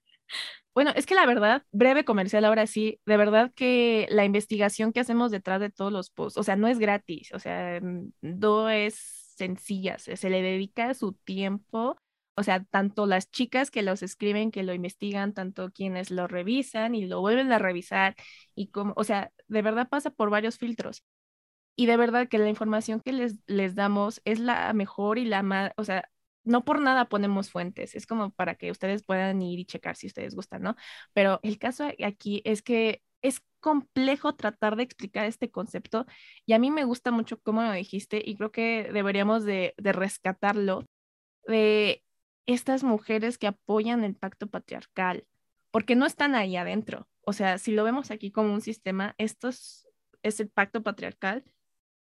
[0.75, 4.99] Bueno, es que la verdad, breve comercial ahora sí, de verdad que la investigación que
[4.99, 8.69] hacemos detrás de todos los posts, o sea, no es gratis, o sea, mm, no
[8.69, 11.97] es sencilla, se, le dedica su tiempo,
[12.35, 16.95] o sea, tanto las chicas que los escriben, que lo investigan, tanto quienes lo revisan
[16.95, 18.15] y lo vuelven a revisar,
[18.55, 21.03] y como, o sea, de verdad pasa por varios filtros.
[21.75, 25.43] Y de verdad que la información que les, les damos es la mejor y la
[25.43, 26.09] más, o sea,
[26.43, 30.07] no por nada ponemos fuentes, es como para que ustedes puedan ir y checar si
[30.07, 30.75] ustedes gustan, ¿no?
[31.13, 36.05] Pero el caso aquí es que es complejo tratar de explicar este concepto
[36.45, 40.85] y a mí me gusta mucho cómo lo dijiste y creo que deberíamos de, rescatarlo
[41.47, 42.03] de
[42.45, 45.25] estas mujeres que apoyan el pacto patriarcal,
[45.71, 47.07] porque no están ahí adentro.
[47.21, 49.87] O sea, si lo vemos aquí como un sistema, esto es,
[50.23, 51.43] es el pacto patriarcal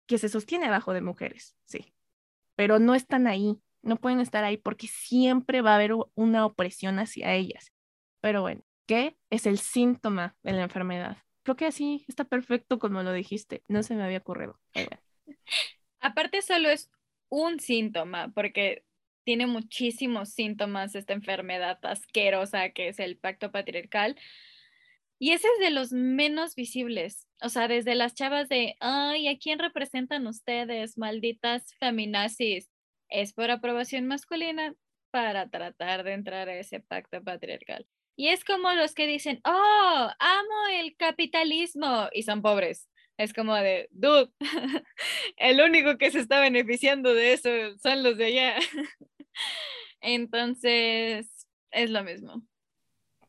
[0.08, 1.94] que se sostiene abajo de mujeres, sí,
[2.56, 7.00] pero no están ahí no pueden estar ahí porque siempre va a haber una opresión
[7.00, 7.72] hacia ellas.
[8.20, 11.18] Pero bueno, ¿qué es el síntoma de la enfermedad?
[11.46, 14.60] Creo que así está perfecto como lo dijiste, no se me había ocurrido.
[16.02, 16.92] Aparte solo es
[17.30, 18.84] un síntoma, porque
[19.24, 24.18] tiene muchísimos síntomas esta enfermedad asquerosa que es el pacto patriarcal.
[25.18, 27.28] Y ese es de los menos visibles.
[27.42, 32.70] O sea, desde las chavas de, ay, ¿a quién representan ustedes, malditas feminazis?
[33.10, 34.76] es por aprobación masculina
[35.12, 37.88] para tratar de entrar a ese pacto patriarcal.
[38.16, 42.90] Y es como los que dicen, oh, amo el capitalismo y son pobres.
[43.18, 44.32] Es como de, dude,
[45.38, 47.50] el único que se está beneficiando de eso
[47.82, 48.56] son los de allá.
[50.02, 52.42] Entonces, es lo mismo.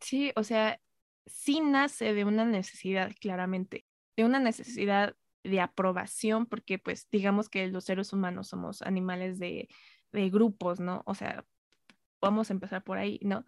[0.01, 0.81] Sí, o sea,
[1.27, 3.85] sí nace de una necesidad, claramente,
[4.17, 9.69] de una necesidad de aprobación, porque pues digamos que los seres humanos somos animales de,
[10.13, 11.03] de grupos, ¿no?
[11.07, 11.45] O sea,
[12.21, 13.45] vamos a empezar por ahí, ¿no?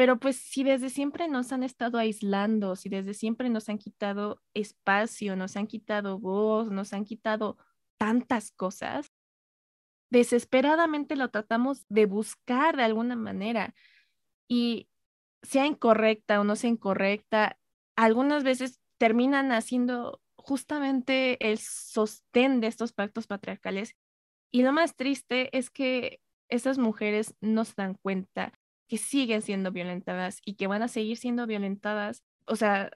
[0.00, 4.40] Pero pues si desde siempre nos han estado aislando, si desde siempre nos han quitado
[4.54, 7.58] espacio, nos han quitado voz, nos han quitado
[7.98, 9.12] tantas cosas,
[10.08, 13.74] desesperadamente lo tratamos de buscar de alguna manera.
[14.48, 14.88] Y
[15.42, 17.58] sea incorrecta o no sea incorrecta,
[17.94, 23.96] algunas veces terminan haciendo justamente el sostén de estos pactos patriarcales.
[24.50, 28.54] Y lo más triste es que esas mujeres no se dan cuenta
[28.90, 32.24] que siguen siendo violentadas y que van a seguir siendo violentadas.
[32.46, 32.90] O sea,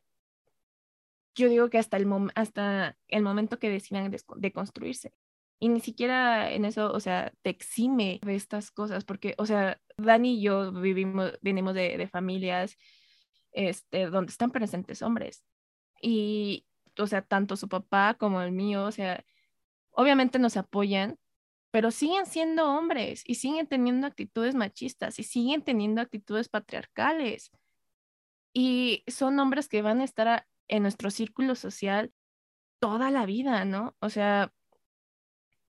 [1.37, 5.15] yo digo que hasta el, hasta el momento que decidan deconstruirse.
[5.61, 9.81] Y ni siquiera en eso, o sea, te exime de estas cosas, porque, o sea,
[9.97, 12.77] Dani y yo vivimos, venimos de, de familias
[13.53, 15.45] este, donde están presentes hombres.
[16.03, 16.67] Y,
[16.99, 19.25] o sea, tanto su papá como el mío, o sea,
[19.91, 21.19] obviamente nos apoyan,
[21.75, 27.51] pero siguen siendo hombres y siguen teniendo actitudes machistas y siguen teniendo actitudes patriarcales.
[28.53, 32.13] Y son hombres que van a estar en nuestro círculo social
[32.79, 33.97] toda la vida, ¿no?
[33.99, 34.53] O sea,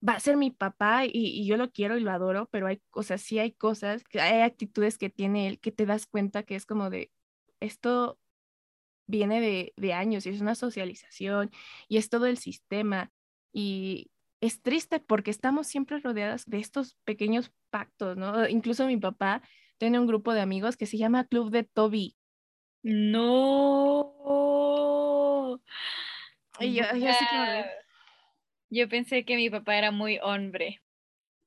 [0.08, 3.01] va a ser mi papá y, yo lo quiero y lo adoro, pero hay, o
[3.01, 6.68] sea, sí hay cosas, hay actitudes que tiene él que te das cuenta que es
[6.68, 7.12] como de,
[7.60, 8.20] esto
[9.08, 11.49] viene de, de años y es una socialización
[11.88, 13.12] y es todo el sistema
[13.51, 14.12] y
[14.46, 18.48] es triste porque estamos siempre rodeadas de estos pequeños pactos, ¿no?
[18.48, 19.41] Incluso mi papá
[19.78, 22.16] tiene un grupo de amigos que se llama Club de Toby.
[22.84, 24.12] No.
[26.60, 27.10] Y yo, yo,
[28.70, 30.82] yo pensé que mi papá era muy hombre.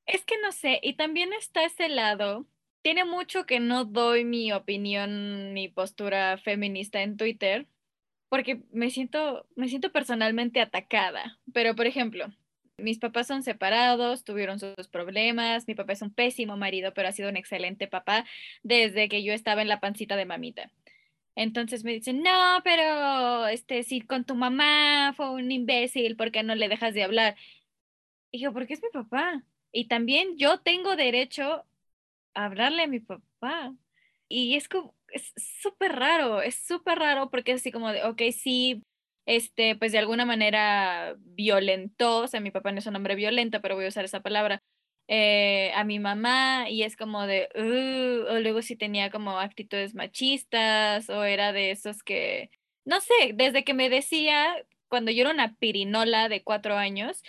[0.07, 2.47] Es que no sé, y también está ese lado
[2.83, 7.67] tiene mucho que no doy mi opinión, mi postura feminista en Twitter,
[8.29, 11.39] porque me siento, me siento personalmente atacada.
[11.53, 12.29] Pero, por ejemplo,
[12.79, 17.13] Mis papás son separados, tuvieron sus problemas, mi papá es un pésimo marido, pero ha
[17.13, 18.25] sido un excelente papá
[18.63, 20.71] desde que yo estaba en la pancita de mamita.
[21.35, 26.43] Entonces me dicen, no, pero este, si con tu mamá fue un imbécil, ¿por qué
[26.43, 27.37] no le dejas de hablar?
[28.33, 29.45] Y yo, porque es mi papá.
[29.73, 31.65] Y también yo tengo derecho
[32.35, 33.75] a hablarle a mi papá.
[34.29, 38.23] Y es como, es súper raro, es súper raro porque es así como de, ok,
[38.33, 38.83] sí,
[39.29, 43.61] este, pues de alguna manera violentó, o sea, mi papá no es un hombre violento,
[43.61, 44.63] pero voy a usar esa palabra,
[45.09, 49.95] eh, a mi mamá y es como de, uh", o luego si tenía como actitudes
[49.95, 52.51] machistas o era de esos que,
[52.87, 57.23] no sé, desde que me decía, cuando yo era una pirinola de cuatro años,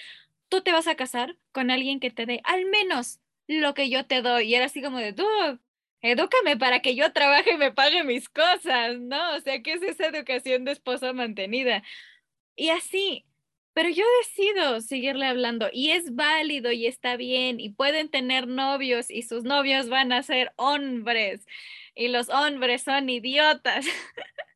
[0.50, 4.06] tú te vas a casar con alguien que te dé al menos lo que yo
[4.06, 4.45] te doy.
[4.50, 5.14] Y era así como de,
[6.02, 9.36] edúcame para que yo trabaje y me pague mis cosas, ¿no?
[9.36, 11.84] O sea, ¿qué es esa educación de esposa mantenida?
[12.56, 13.26] Y así,
[13.74, 19.10] pero yo decido seguirle hablando y es válido y está bien y pueden tener novios
[19.10, 21.45] y sus novios van a ser hombres
[21.95, 23.86] y los hombres son idiotas.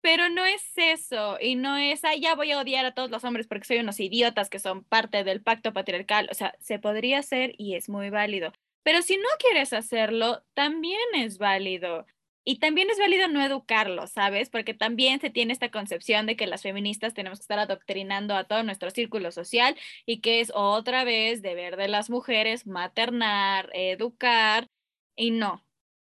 [0.00, 3.24] Pero no es eso y no es, ah, ya voy a odiar a todos los
[3.24, 6.28] hombres porque soy unos idiotas que son parte del pacto patriarcal.
[6.30, 8.52] O sea, se podría hacer y es muy válido.
[8.86, 12.06] Pero si no quieres hacerlo, también es válido.
[12.44, 14.48] Y también es válido no educarlo, ¿sabes?
[14.48, 18.44] Porque también se tiene esta concepción de que las feministas tenemos que estar adoctrinando a
[18.44, 19.76] todo nuestro círculo social
[20.06, 24.68] y que es otra vez deber de las mujeres maternar, educar
[25.16, 25.64] y no.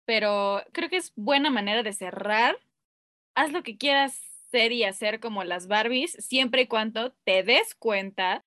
[0.04, 2.58] Pero creo que es buena manera de cerrar.
[3.34, 7.74] Haz lo que quieras ser y hacer como las Barbies, siempre y cuando te des
[7.74, 8.44] cuenta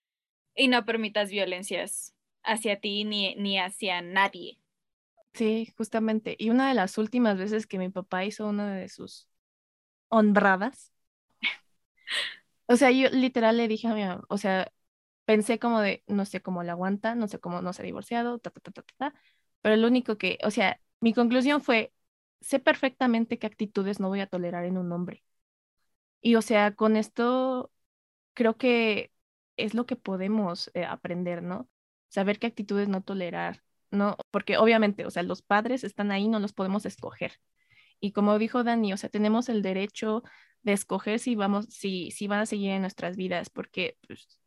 [0.56, 2.14] y no permitas violencias
[2.44, 4.60] hacia ti ni, ni hacia nadie.
[5.34, 6.36] Sí, justamente.
[6.40, 9.28] Y una de las últimas veces que mi papá hizo una de sus
[10.10, 10.94] honradas,
[12.68, 14.72] o sea, yo literal le dije a mi mamá, o sea,
[15.26, 18.40] pensé como de, no sé cómo le aguanta, no sé cómo no se ha divorciado,
[18.40, 19.14] ta, ta, ta, ta, ta,
[19.62, 21.94] pero lo único que, o sea, mi conclusión fue,
[22.42, 25.24] sé perfectamente qué actitudes no voy a tolerar en un hombre.
[26.22, 27.72] Y o sea, con esto
[28.34, 29.14] creo que
[29.58, 31.70] es lo que podemos eh, aprender, ¿no?
[32.12, 34.18] Saber qué actitudes no tolerar, ¿no?
[34.32, 37.34] Porque obviamente, o sea, los padres están ahí, no los podemos escoger.
[38.02, 40.24] Y como dijo Dani, o sea, tenemos el derecho
[40.64, 44.40] de escoger si vamos, si, si van a seguir en nuestras vidas, porque pues,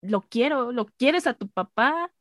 [0.00, 2.12] lo quiero, lo quieres a tu papá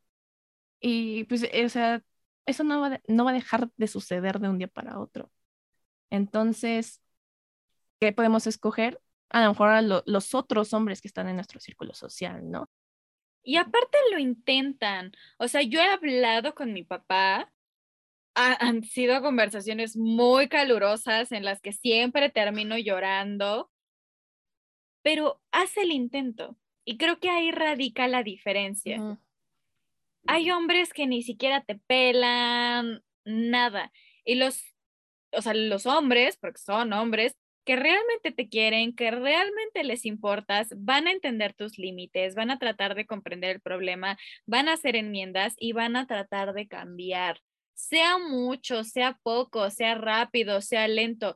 [0.80, 2.04] y pues, o sea,
[2.46, 5.32] eso no va, no va a dejar de suceder de un día para otro.
[6.10, 7.02] Entonces,
[8.00, 9.02] ¿qué podemos escoger?
[9.30, 12.70] A lo mejor a los otros hombres que están en nuestro círculo social, ¿no?
[13.46, 15.12] Y aparte lo intentan.
[15.38, 17.52] O sea, yo he hablado con mi papá.
[18.34, 23.72] han sido conversaciones muy calurosas en las que siempre termino llorando,
[25.04, 26.58] pero hace el intento.
[26.84, 29.20] Y creo que ahí radica la diferencia.
[30.28, 33.92] Hay hombres que ni siquiera te pelan, nada.
[34.26, 34.64] Y los,
[35.32, 40.70] o sea, los hombres, porque son hombres, que realmente te quieren, que realmente les importas,
[40.78, 44.96] van a entender tus límites, van a tratar de comprender el problema, van a hacer
[44.96, 47.42] enmiendas y van a tratar de cambiar.
[47.74, 51.36] Sea mucho, sea poco, sea rápido, sea lento,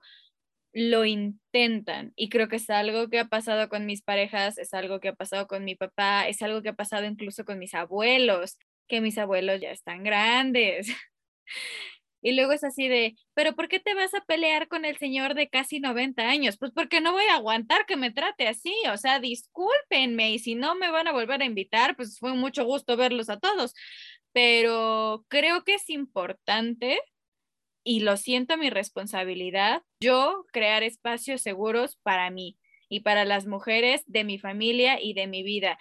[0.73, 2.13] lo intentan.
[2.15, 5.15] Y creo que es algo que ha pasado con mis parejas, es algo que ha
[5.15, 8.57] pasado con mi papá, es algo que ha pasado incluso con mis abuelos,
[8.87, 10.87] que mis abuelos ya están grandes.
[12.21, 15.35] Y luego es así de, pero ¿por qué te vas a pelear con el señor
[15.35, 16.57] de casi 90 años?
[16.57, 20.55] Pues porque no voy a aguantar que me trate así, o sea, discúlpenme y si
[20.55, 23.73] no me van a volver a invitar, pues fue mucho gusto verlos a todos.
[24.33, 26.99] Pero creo que es importante
[27.83, 32.57] y lo siento mi responsabilidad, yo crear espacios seguros para mí
[32.89, 35.77] y para las mujeres de mi familia y de mi vida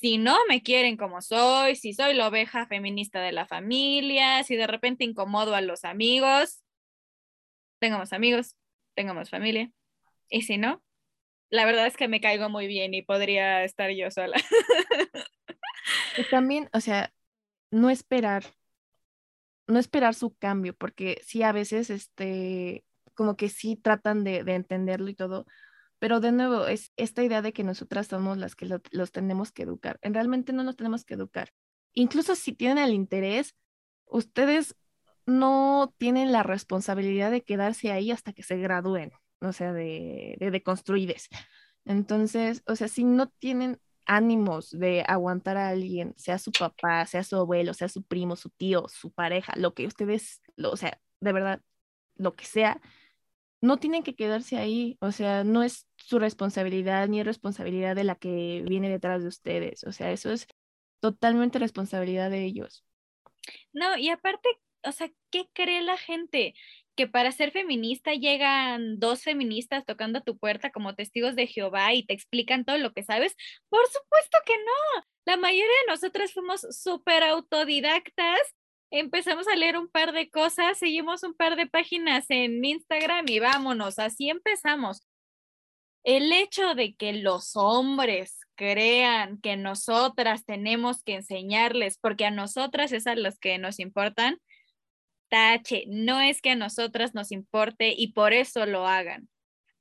[0.00, 4.54] si no me quieren como soy, si soy la oveja feminista de la familia, si
[4.54, 6.62] de repente incomodo a los amigos,
[7.80, 8.54] tengamos amigos,
[8.94, 9.72] tengamos familia.
[10.30, 10.82] Y si no,
[11.50, 14.36] la verdad es que me caigo muy bien y podría estar yo sola.
[16.16, 17.12] Y también, o sea,
[17.70, 18.44] no esperar,
[19.66, 22.84] no esperar su cambio, porque sí a veces, este,
[23.14, 25.46] como que sí tratan de, de entenderlo y todo,
[25.98, 29.62] pero de nuevo, es esta idea de que nosotras somos las que los tenemos que
[29.62, 29.98] educar.
[30.02, 31.50] En realmente no los tenemos que educar.
[31.92, 33.56] Incluso si tienen el interés,
[34.06, 34.76] ustedes
[35.26, 40.50] no tienen la responsabilidad de quedarse ahí hasta que se gradúen, o sea, de, de,
[40.50, 41.28] de construides.
[41.84, 47.22] Entonces, o sea, si no tienen ánimos de aguantar a alguien, sea su papá, sea
[47.24, 51.00] su abuelo, sea su primo, su tío, su pareja, lo que ustedes, lo, o sea,
[51.20, 51.60] de verdad,
[52.16, 52.80] lo que sea,
[53.60, 58.04] no tienen que quedarse ahí, o sea, no es su responsabilidad ni es responsabilidad de
[58.04, 60.46] la que viene detrás de ustedes, o sea, eso es
[61.00, 62.84] totalmente responsabilidad de ellos.
[63.72, 64.48] No, y aparte,
[64.84, 66.54] o sea, ¿qué cree la gente?
[66.96, 71.94] Que para ser feminista llegan dos feministas tocando a tu puerta como testigos de Jehová
[71.94, 73.34] y te explican todo lo que sabes.
[73.68, 75.04] Por supuesto que no.
[75.24, 78.40] La mayoría de nosotras fuimos súper autodidactas
[78.90, 83.38] empezamos a leer un par de cosas, seguimos un par de páginas en Instagram y
[83.38, 85.06] vámonos, así empezamos.
[86.04, 92.92] El hecho de que los hombres crean que nosotras tenemos que enseñarles, porque a nosotras
[92.92, 94.38] es a los que nos importan,
[95.28, 99.28] tache, no es que a nosotras nos importe y por eso lo hagan.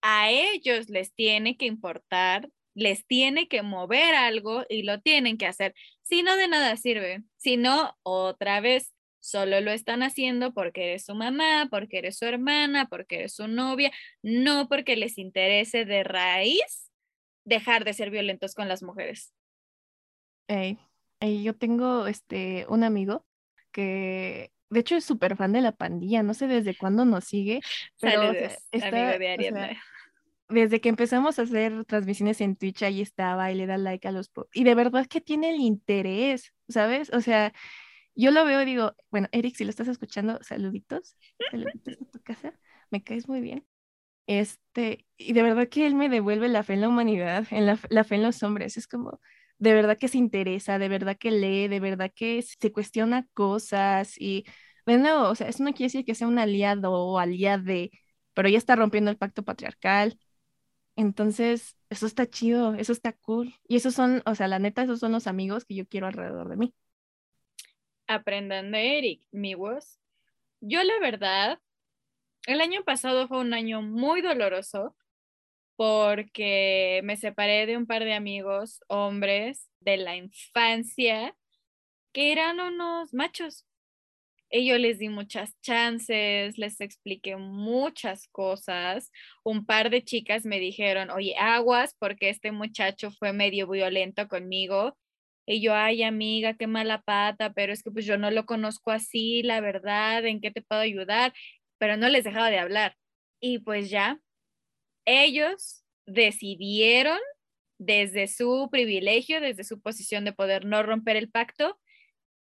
[0.02, 5.48] A ellos les tiene que importar, les tiene que mover algo y lo tienen que
[5.48, 5.74] hacer.
[6.04, 7.24] Si no, de nada sirve.
[7.38, 8.94] Si no, otra vez,
[9.28, 13.50] Solo lo están haciendo porque eres su mamá, porque eres su hermana, porque eres su
[13.50, 16.94] novia, no porque les interese de raíz
[17.44, 19.34] dejar de ser violentos con las mujeres.
[21.44, 23.26] yo tengo este un amigo
[23.74, 27.60] que de hecho es súper fan de la pandilla, no sé desde cuándo nos sigue,
[28.00, 28.32] pero
[30.48, 34.14] desde que empezamos a hacer transmisiones en Twitch ahí estaba y le da like a
[34.14, 37.12] los y de verdad que tiene el interés, ¿sabes?
[37.12, 37.52] O sea,
[38.18, 41.16] yo lo veo y digo, bueno, Eric, si lo estás escuchando, saluditos,
[41.52, 42.54] saluditos a tu casa,
[42.90, 43.66] me caes muy bien.
[44.28, 47.78] Este, y de verdad que él me devuelve la fe en la humanidad, en la,
[47.78, 48.78] fe en los hombres.
[48.78, 49.22] Es como,
[49.60, 54.20] de verdad que se interesa, de verdad que lee, de verdad que se cuestiona cosas
[54.20, 54.46] y,
[54.86, 57.92] bueno, o sea, eso no quiere decir que sea un aliado o aliade,
[58.34, 60.20] pero ya está rompiendo el pacto patriarcal.
[60.96, 63.56] Entonces, eso está chido, eso está cool.
[63.68, 66.50] Y esos son, o sea, la neta, esos son los amigos que yo quiero alrededor
[66.50, 66.76] de mí
[68.08, 70.00] aprendan de Eric, mi voz.
[70.62, 71.60] Yo la verdad,
[72.48, 74.96] el año pasado fue un año muy doloroso
[75.76, 81.36] porque me separé de un par de amigos hombres de la infancia
[82.14, 83.66] que eran unos machos.
[84.50, 89.12] Y yo les di muchas chances, les expliqué muchas cosas.
[89.44, 94.98] Un par de chicas me dijeron, oye, aguas, porque este muchacho fue medio violento conmigo
[95.48, 98.92] y yo, ay amiga, qué mala pata, pero es que pues yo no lo conozco
[98.92, 101.34] así, la verdad, ¿en qué te puedo ayudar?
[101.80, 102.96] Pero no les dejaba de hablar.
[103.42, 104.20] Y pues ya,
[105.06, 107.20] ellos decidieron
[107.80, 111.80] desde su privilegio, desde su posición de poder no romper el pacto,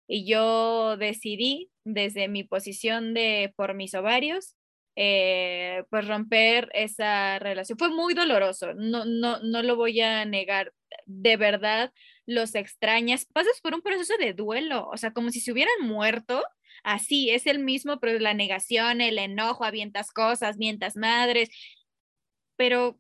[0.09, 4.56] y yo decidí desde mi posición de por mis ovarios,
[4.97, 7.79] eh, pues romper esa relación.
[7.79, 10.73] Fue muy doloroso, no, no, no lo voy a negar,
[11.05, 11.93] de verdad
[12.27, 16.43] los extrañas, pasas por un proceso de duelo, o sea, como si se hubieran muerto,
[16.83, 21.51] así es el mismo, pero la negación, el enojo, avientas cosas, mientas madres,
[22.57, 22.99] pero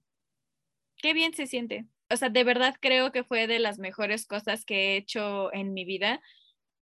[0.98, 1.86] qué bien se siente.
[2.10, 5.74] O sea, de verdad creo que fue de las mejores cosas que he hecho en
[5.74, 6.20] mi vida.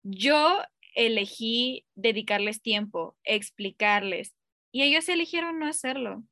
[0.02, 0.62] Yo
[0.94, 4.35] elegí dedicarles tiempo, explicarles,
[4.76, 6.22] y ellos eligieron no hacerlo.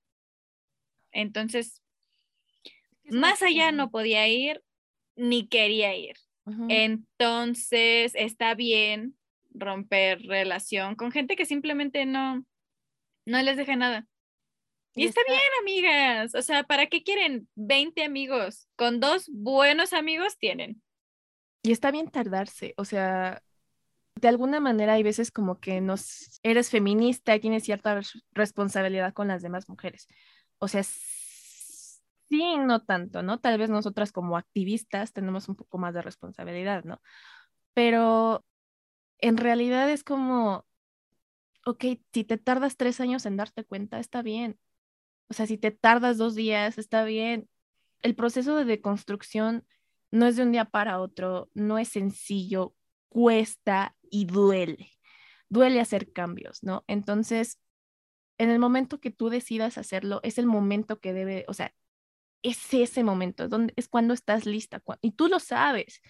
[1.13, 1.81] Entonces,
[3.05, 4.63] más allá no podía ir,
[5.17, 6.17] ni quería ir.
[6.69, 9.17] Entonces, está bien
[9.55, 12.45] romper relación con gente que simplemente no,
[13.25, 14.07] no les deja nada.
[14.95, 16.35] Y, está, bien, amigas.
[16.35, 18.69] O sea, ¿para qué quieren 20 amigos?
[18.77, 20.83] Con dos buenos amigos tienen.
[21.63, 22.75] Y está bien tardarse.
[22.77, 23.43] O sea,
[24.25, 28.01] de alguna manera hay veces como que nos eres feminista y tienes cierta
[28.33, 30.09] responsabilidad con las demás mujeres.
[30.57, 33.39] O sea, sí, no tanto, ¿no?
[33.39, 37.03] Tal vez nosotras como activistas tenemos un poco más de responsabilidad, ¿no?
[37.75, 38.47] Pero
[39.19, 40.65] en realidad es como,
[41.67, 44.59] ok, si te tardas tres años en darte cuenta, está bien.
[45.29, 47.47] O sea, si te tardas dos días, está bien.
[48.01, 49.67] El proceso de deconstrucción
[50.11, 52.75] no es de un día para otro, no es sencillo,
[53.15, 54.91] cuesta y duele.
[55.49, 56.83] Duele hacer cambios, ¿no?
[56.89, 57.61] Entonces,
[58.39, 61.73] en el momento que tú decidas hacerlo, es el momento que debe, o sea,
[62.43, 66.03] es ese momento, donde, es cuando estás lista, y tú lo sabes.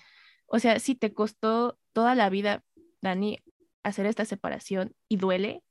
[0.47, 2.65] O sea, si te costó toda la vida,
[3.03, 3.45] Dani,
[3.83, 5.63] hacer esta separación y duele,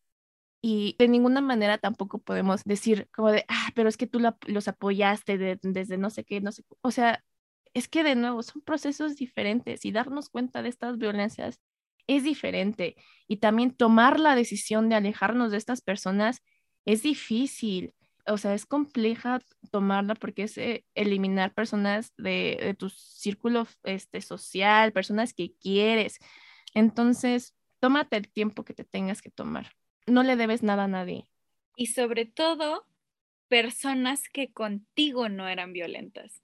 [0.62, 4.68] y de ninguna manera tampoco podemos decir como de, ah, pero es que tú los
[4.68, 7.24] apoyaste desde no sé qué, no sé, o sea,
[7.74, 11.60] es que de nuevo son procesos diferentes y darnos cuenta de estas violencias
[12.08, 12.96] es diferente
[13.28, 16.44] y también tomar la decisión de alejarnos de estas personas
[16.86, 17.94] es difícil
[18.26, 24.94] o sea, es compleja tomarla porque es eh, eliminar personas de, tu círculo este, social,
[24.94, 26.20] personas que quieres.
[26.74, 29.74] Entonces, tómate el tiempo que te tengas que tomar.
[30.08, 31.28] No le debes nada a nadie.
[31.76, 32.88] Y sobre todo,
[33.48, 36.43] personas que contigo no eran violentas.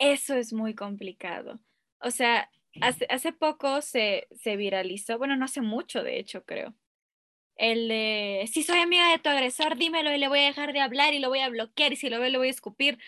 [0.00, 1.60] Eso es muy complicado.
[2.00, 6.74] O sea, hace, hace poco se, se viralizó, bueno, no hace mucho, de hecho, creo.
[7.56, 10.80] El de, si soy amiga de tu agresor, dímelo y le voy a dejar de
[10.80, 12.98] hablar y lo voy a bloquear y si lo veo le voy a escupir.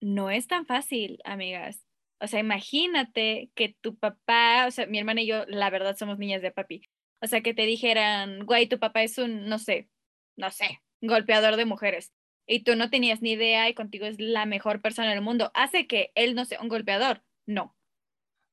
[0.00, 1.86] No es tan fácil, amigas.
[2.20, 6.18] O sea, imagínate que tu papá, o sea, mi hermana y yo, la verdad, somos
[6.18, 6.82] niñas de papi.
[7.22, 9.88] O sea, que te dijeran, güey, tu papá es un, no sé,
[10.36, 12.12] no sé, golpeador de mujeres.
[12.46, 15.50] Y tú no tenías ni idea y contigo es la mejor persona del mundo.
[15.54, 17.22] ¿Hace que él no sea un golpeador?
[17.46, 17.76] No.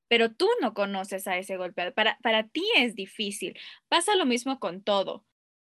[0.09, 1.93] Pero tú no conoces a ese golpeador.
[1.93, 3.57] Para, para ti es difícil.
[3.89, 5.25] Pasa lo mismo con todo.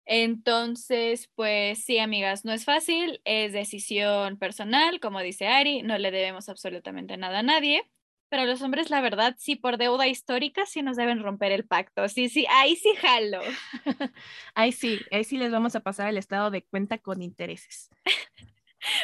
[0.06, 6.12] Entonces, pues sí, amigas, no es fácil, es decisión personal, como dice Ari, no le
[6.12, 7.90] debemos absolutamente nada a nadie.
[8.36, 12.10] Pero los hombres, la verdad, sí, por deuda histórica, sí nos deben romper el pacto.
[12.10, 13.40] Sí, sí, ahí sí jalo.
[14.56, 17.90] ahí sí, ahí sí les vamos a pasar el estado de cuenta con intereses.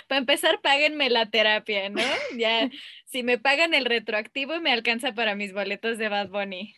[0.10, 2.02] Para empezar, páguenme la terapia, ¿no?
[2.38, 2.70] Ya,
[3.06, 6.76] si me pagan el retroactivo, me alcanza para mis boletos de Bad Bunny.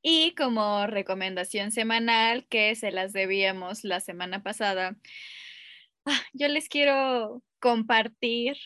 [0.00, 4.96] Y como recomendación semanal, que se las debíamos la semana pasada,
[6.06, 8.56] ah, yo les quiero compartir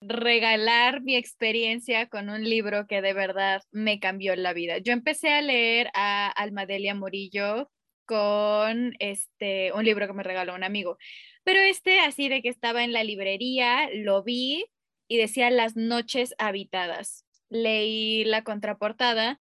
[0.00, 4.78] regalar mi experiencia con un libro que de verdad me cambió la vida.
[4.78, 7.70] Yo empecé a leer a Almadelia Murillo
[8.04, 10.96] con este un libro que me regaló un amigo,
[11.44, 14.66] pero este así de que estaba en la librería, lo vi
[15.08, 17.24] y decía Las noches habitadas.
[17.48, 19.40] Leí la contraportada,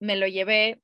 [0.00, 0.80] me lo llevé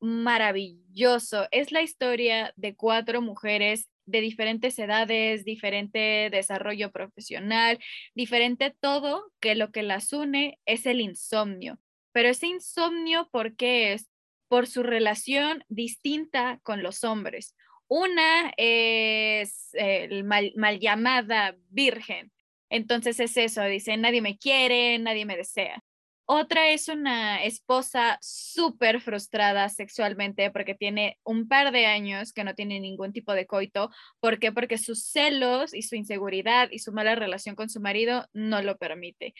[0.00, 1.48] maravilloso.
[1.50, 7.78] Es la historia de cuatro mujeres de diferentes edades, diferente desarrollo profesional,
[8.14, 11.78] diferente todo, que lo que las une es el insomnio.
[12.12, 14.08] Pero ese insomnio, ¿por qué es?
[14.48, 17.56] Por su relación distinta con los hombres.
[17.88, 22.30] Una es el mal, mal llamada virgen.
[22.70, 25.82] Entonces es eso, dice, nadie me quiere, nadie me desea.
[26.26, 32.54] Otra es una esposa súper frustrada sexualmente porque tiene un par de años que no
[32.54, 33.90] tiene ningún tipo de coito.
[34.20, 34.50] ¿Por qué?
[34.50, 38.78] Porque sus celos y su inseguridad y su mala relación con su marido no lo
[38.78, 39.34] permite.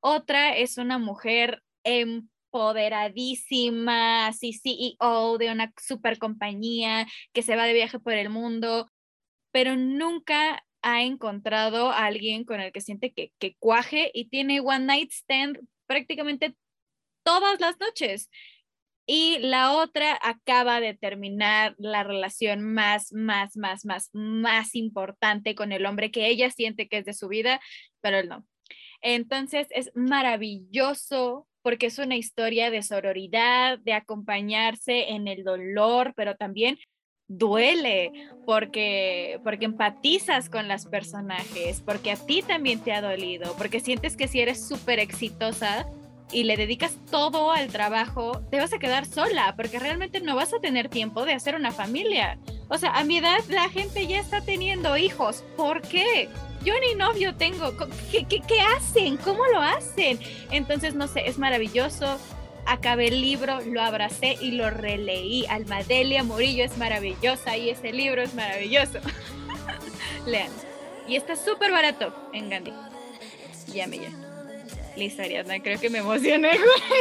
[0.00, 7.74] Otra es una mujer empoderadísima, así CEO de una super compañía que se va de
[7.74, 8.90] viaje por el mundo,
[9.52, 14.60] pero nunca ha encontrado a alguien con el que siente que, que cuaje y tiene
[14.60, 15.58] one night stand
[15.90, 16.54] prácticamente
[17.24, 18.30] todas las noches.
[19.06, 25.72] Y la otra acaba de terminar la relación más, más, más, más, más importante con
[25.72, 27.60] el hombre que ella siente que es de su vida,
[28.00, 28.46] pero él no.
[29.02, 36.36] Entonces es maravilloso porque es una historia de sororidad, de acompañarse en el dolor, pero
[36.36, 36.78] también
[37.30, 38.12] duele
[38.44, 44.16] porque porque empatizas con las personajes, porque a ti también te ha dolido, porque sientes
[44.16, 45.86] que si eres súper exitosa
[46.32, 50.52] y le dedicas todo al trabajo, te vas a quedar sola, porque realmente no vas
[50.52, 52.38] a tener tiempo de hacer una familia.
[52.68, 55.44] O sea, a mi edad la gente ya está teniendo hijos.
[55.56, 56.28] ¿Por qué?
[56.64, 57.72] Yo ni novio tengo.
[58.12, 59.16] ¿Qué, qué, qué hacen?
[59.16, 60.20] ¿Cómo lo hacen?
[60.50, 62.18] Entonces, no sé, es maravilloso
[62.66, 65.46] acabé el libro, lo abracé y lo releí.
[65.46, 69.00] Almadelia Murillo es maravillosa y ese libro es maravilloso.
[70.26, 70.50] Lean.
[71.08, 72.72] Y está súper barato en Gandhi.
[73.72, 74.10] Ya me ya.
[74.96, 76.50] Listo, Ariadna, creo que me emocioné.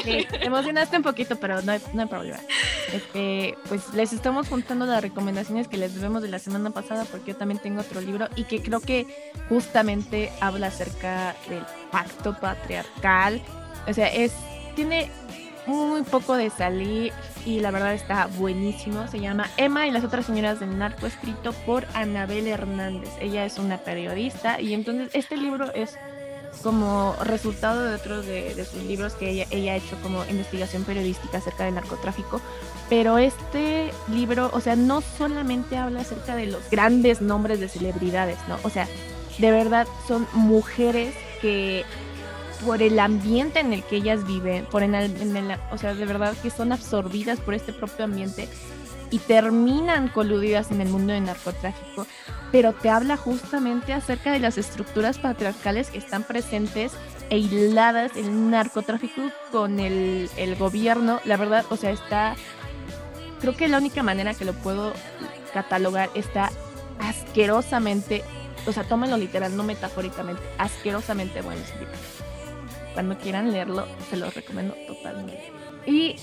[0.04, 2.40] Sí, te emocionaste un poquito, pero no hay, no hay problema.
[2.94, 7.32] Este, pues les estamos juntando las recomendaciones que les debemos de la semana pasada, porque
[7.32, 9.06] yo también tengo otro libro y que creo que
[9.50, 13.42] justamente habla acerca del pacto patriarcal.
[13.88, 14.34] O sea, es,
[14.76, 15.10] tiene
[15.70, 17.14] muy poco de salir
[17.46, 19.08] y la verdad está buenísimo.
[19.08, 23.10] Se llama Emma y las otras señoras del narco, escrito por Anabel Hernández.
[23.22, 25.98] Ella es una periodista y entonces este libro es
[26.64, 31.38] como resultado de otros de, sus libros que ella, ella, ha hecho como investigación periodística
[31.38, 32.42] acerca del narcotráfico.
[32.90, 38.40] Pero este libro, o sea, no solamente habla acerca de los grandes nombres de celebridades,
[38.48, 38.58] ¿no?
[38.64, 38.88] O sea,
[39.38, 41.86] de verdad son mujeres que
[42.66, 46.36] por el ambiente en el que ellas viven, por en el, o sea, de verdad
[46.42, 48.50] que son absorbidas por este propio ambiente
[49.12, 52.06] y terminan coludidas en el mundo del narcotráfico,
[52.52, 56.94] pero te habla justamente acerca de las estructuras patriarcales que están presentes
[57.30, 61.20] e hiladas en el narcotráfico con el, gobierno.
[61.26, 62.36] La verdad, o sea, está,
[63.40, 64.94] creo que la única manera que lo puedo
[65.54, 66.52] catalogar está
[67.00, 68.24] asquerosamente,
[68.68, 71.62] o sea, tómenlo literal, no metafóricamente, asquerosamente bueno
[72.94, 75.52] cuando quieran leerlo, se los recomiendo totalmente.
[75.86, 76.16] Y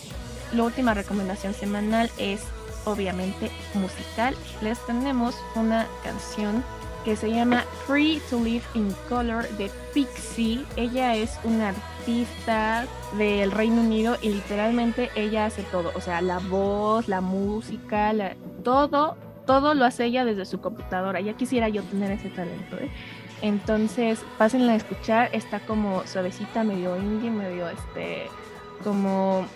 [0.52, 2.42] la última recomendación semanal es
[2.84, 4.34] obviamente musical.
[4.62, 6.64] Les tenemos una canción
[7.04, 10.64] que se llama Free to Live in Color de Pixie.
[10.76, 12.84] Ella es una artista
[13.16, 18.12] del Reino Unido y literalmente ella hace todo, o sea, la voz, la música,
[18.64, 21.20] todo, todo lo hace ella desde su computadora.
[21.20, 22.90] Ya quisiera yo tener ese talento, ¿eh?
[23.42, 28.28] Entonces, pásenla a escuchar, está como suavecita, medio indie, medio este,
[28.82, 29.46] como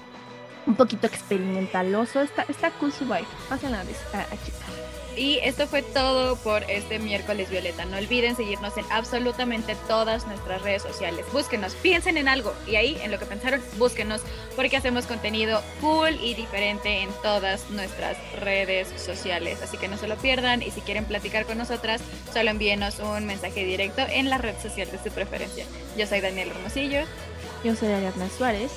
[0.67, 4.90] un poquito experimentaloso, está, está cool su vibe, pásenla a, a, checar.
[5.21, 7.85] Y esto fue todo por este miércoles Violeta.
[7.85, 11.27] No olviden seguirnos en absolutamente todas nuestras redes sociales.
[11.31, 14.23] Búsquenos, piensen en algo y ahí en lo que pensaron, búsquenos
[14.57, 19.61] porque hacemos contenido cool y diferente en todas nuestras redes sociales.
[19.63, 22.01] Así que no se lo pierdan y si quieren platicar con nosotras,
[22.33, 25.67] solo envíenos un mensaje directo en la red social de su preferencia.
[25.99, 27.01] Yo soy Daniel Hermosillo.
[27.63, 28.71] Yo soy Ariadna Suárez.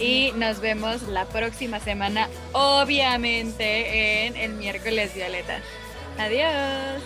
[0.00, 5.60] Y nos vemos la próxima semana, obviamente, en el miércoles Violeta.
[6.18, 7.02] Adiós.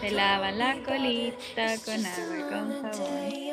[0.00, 3.52] Se lavan la colita con agua con jabón.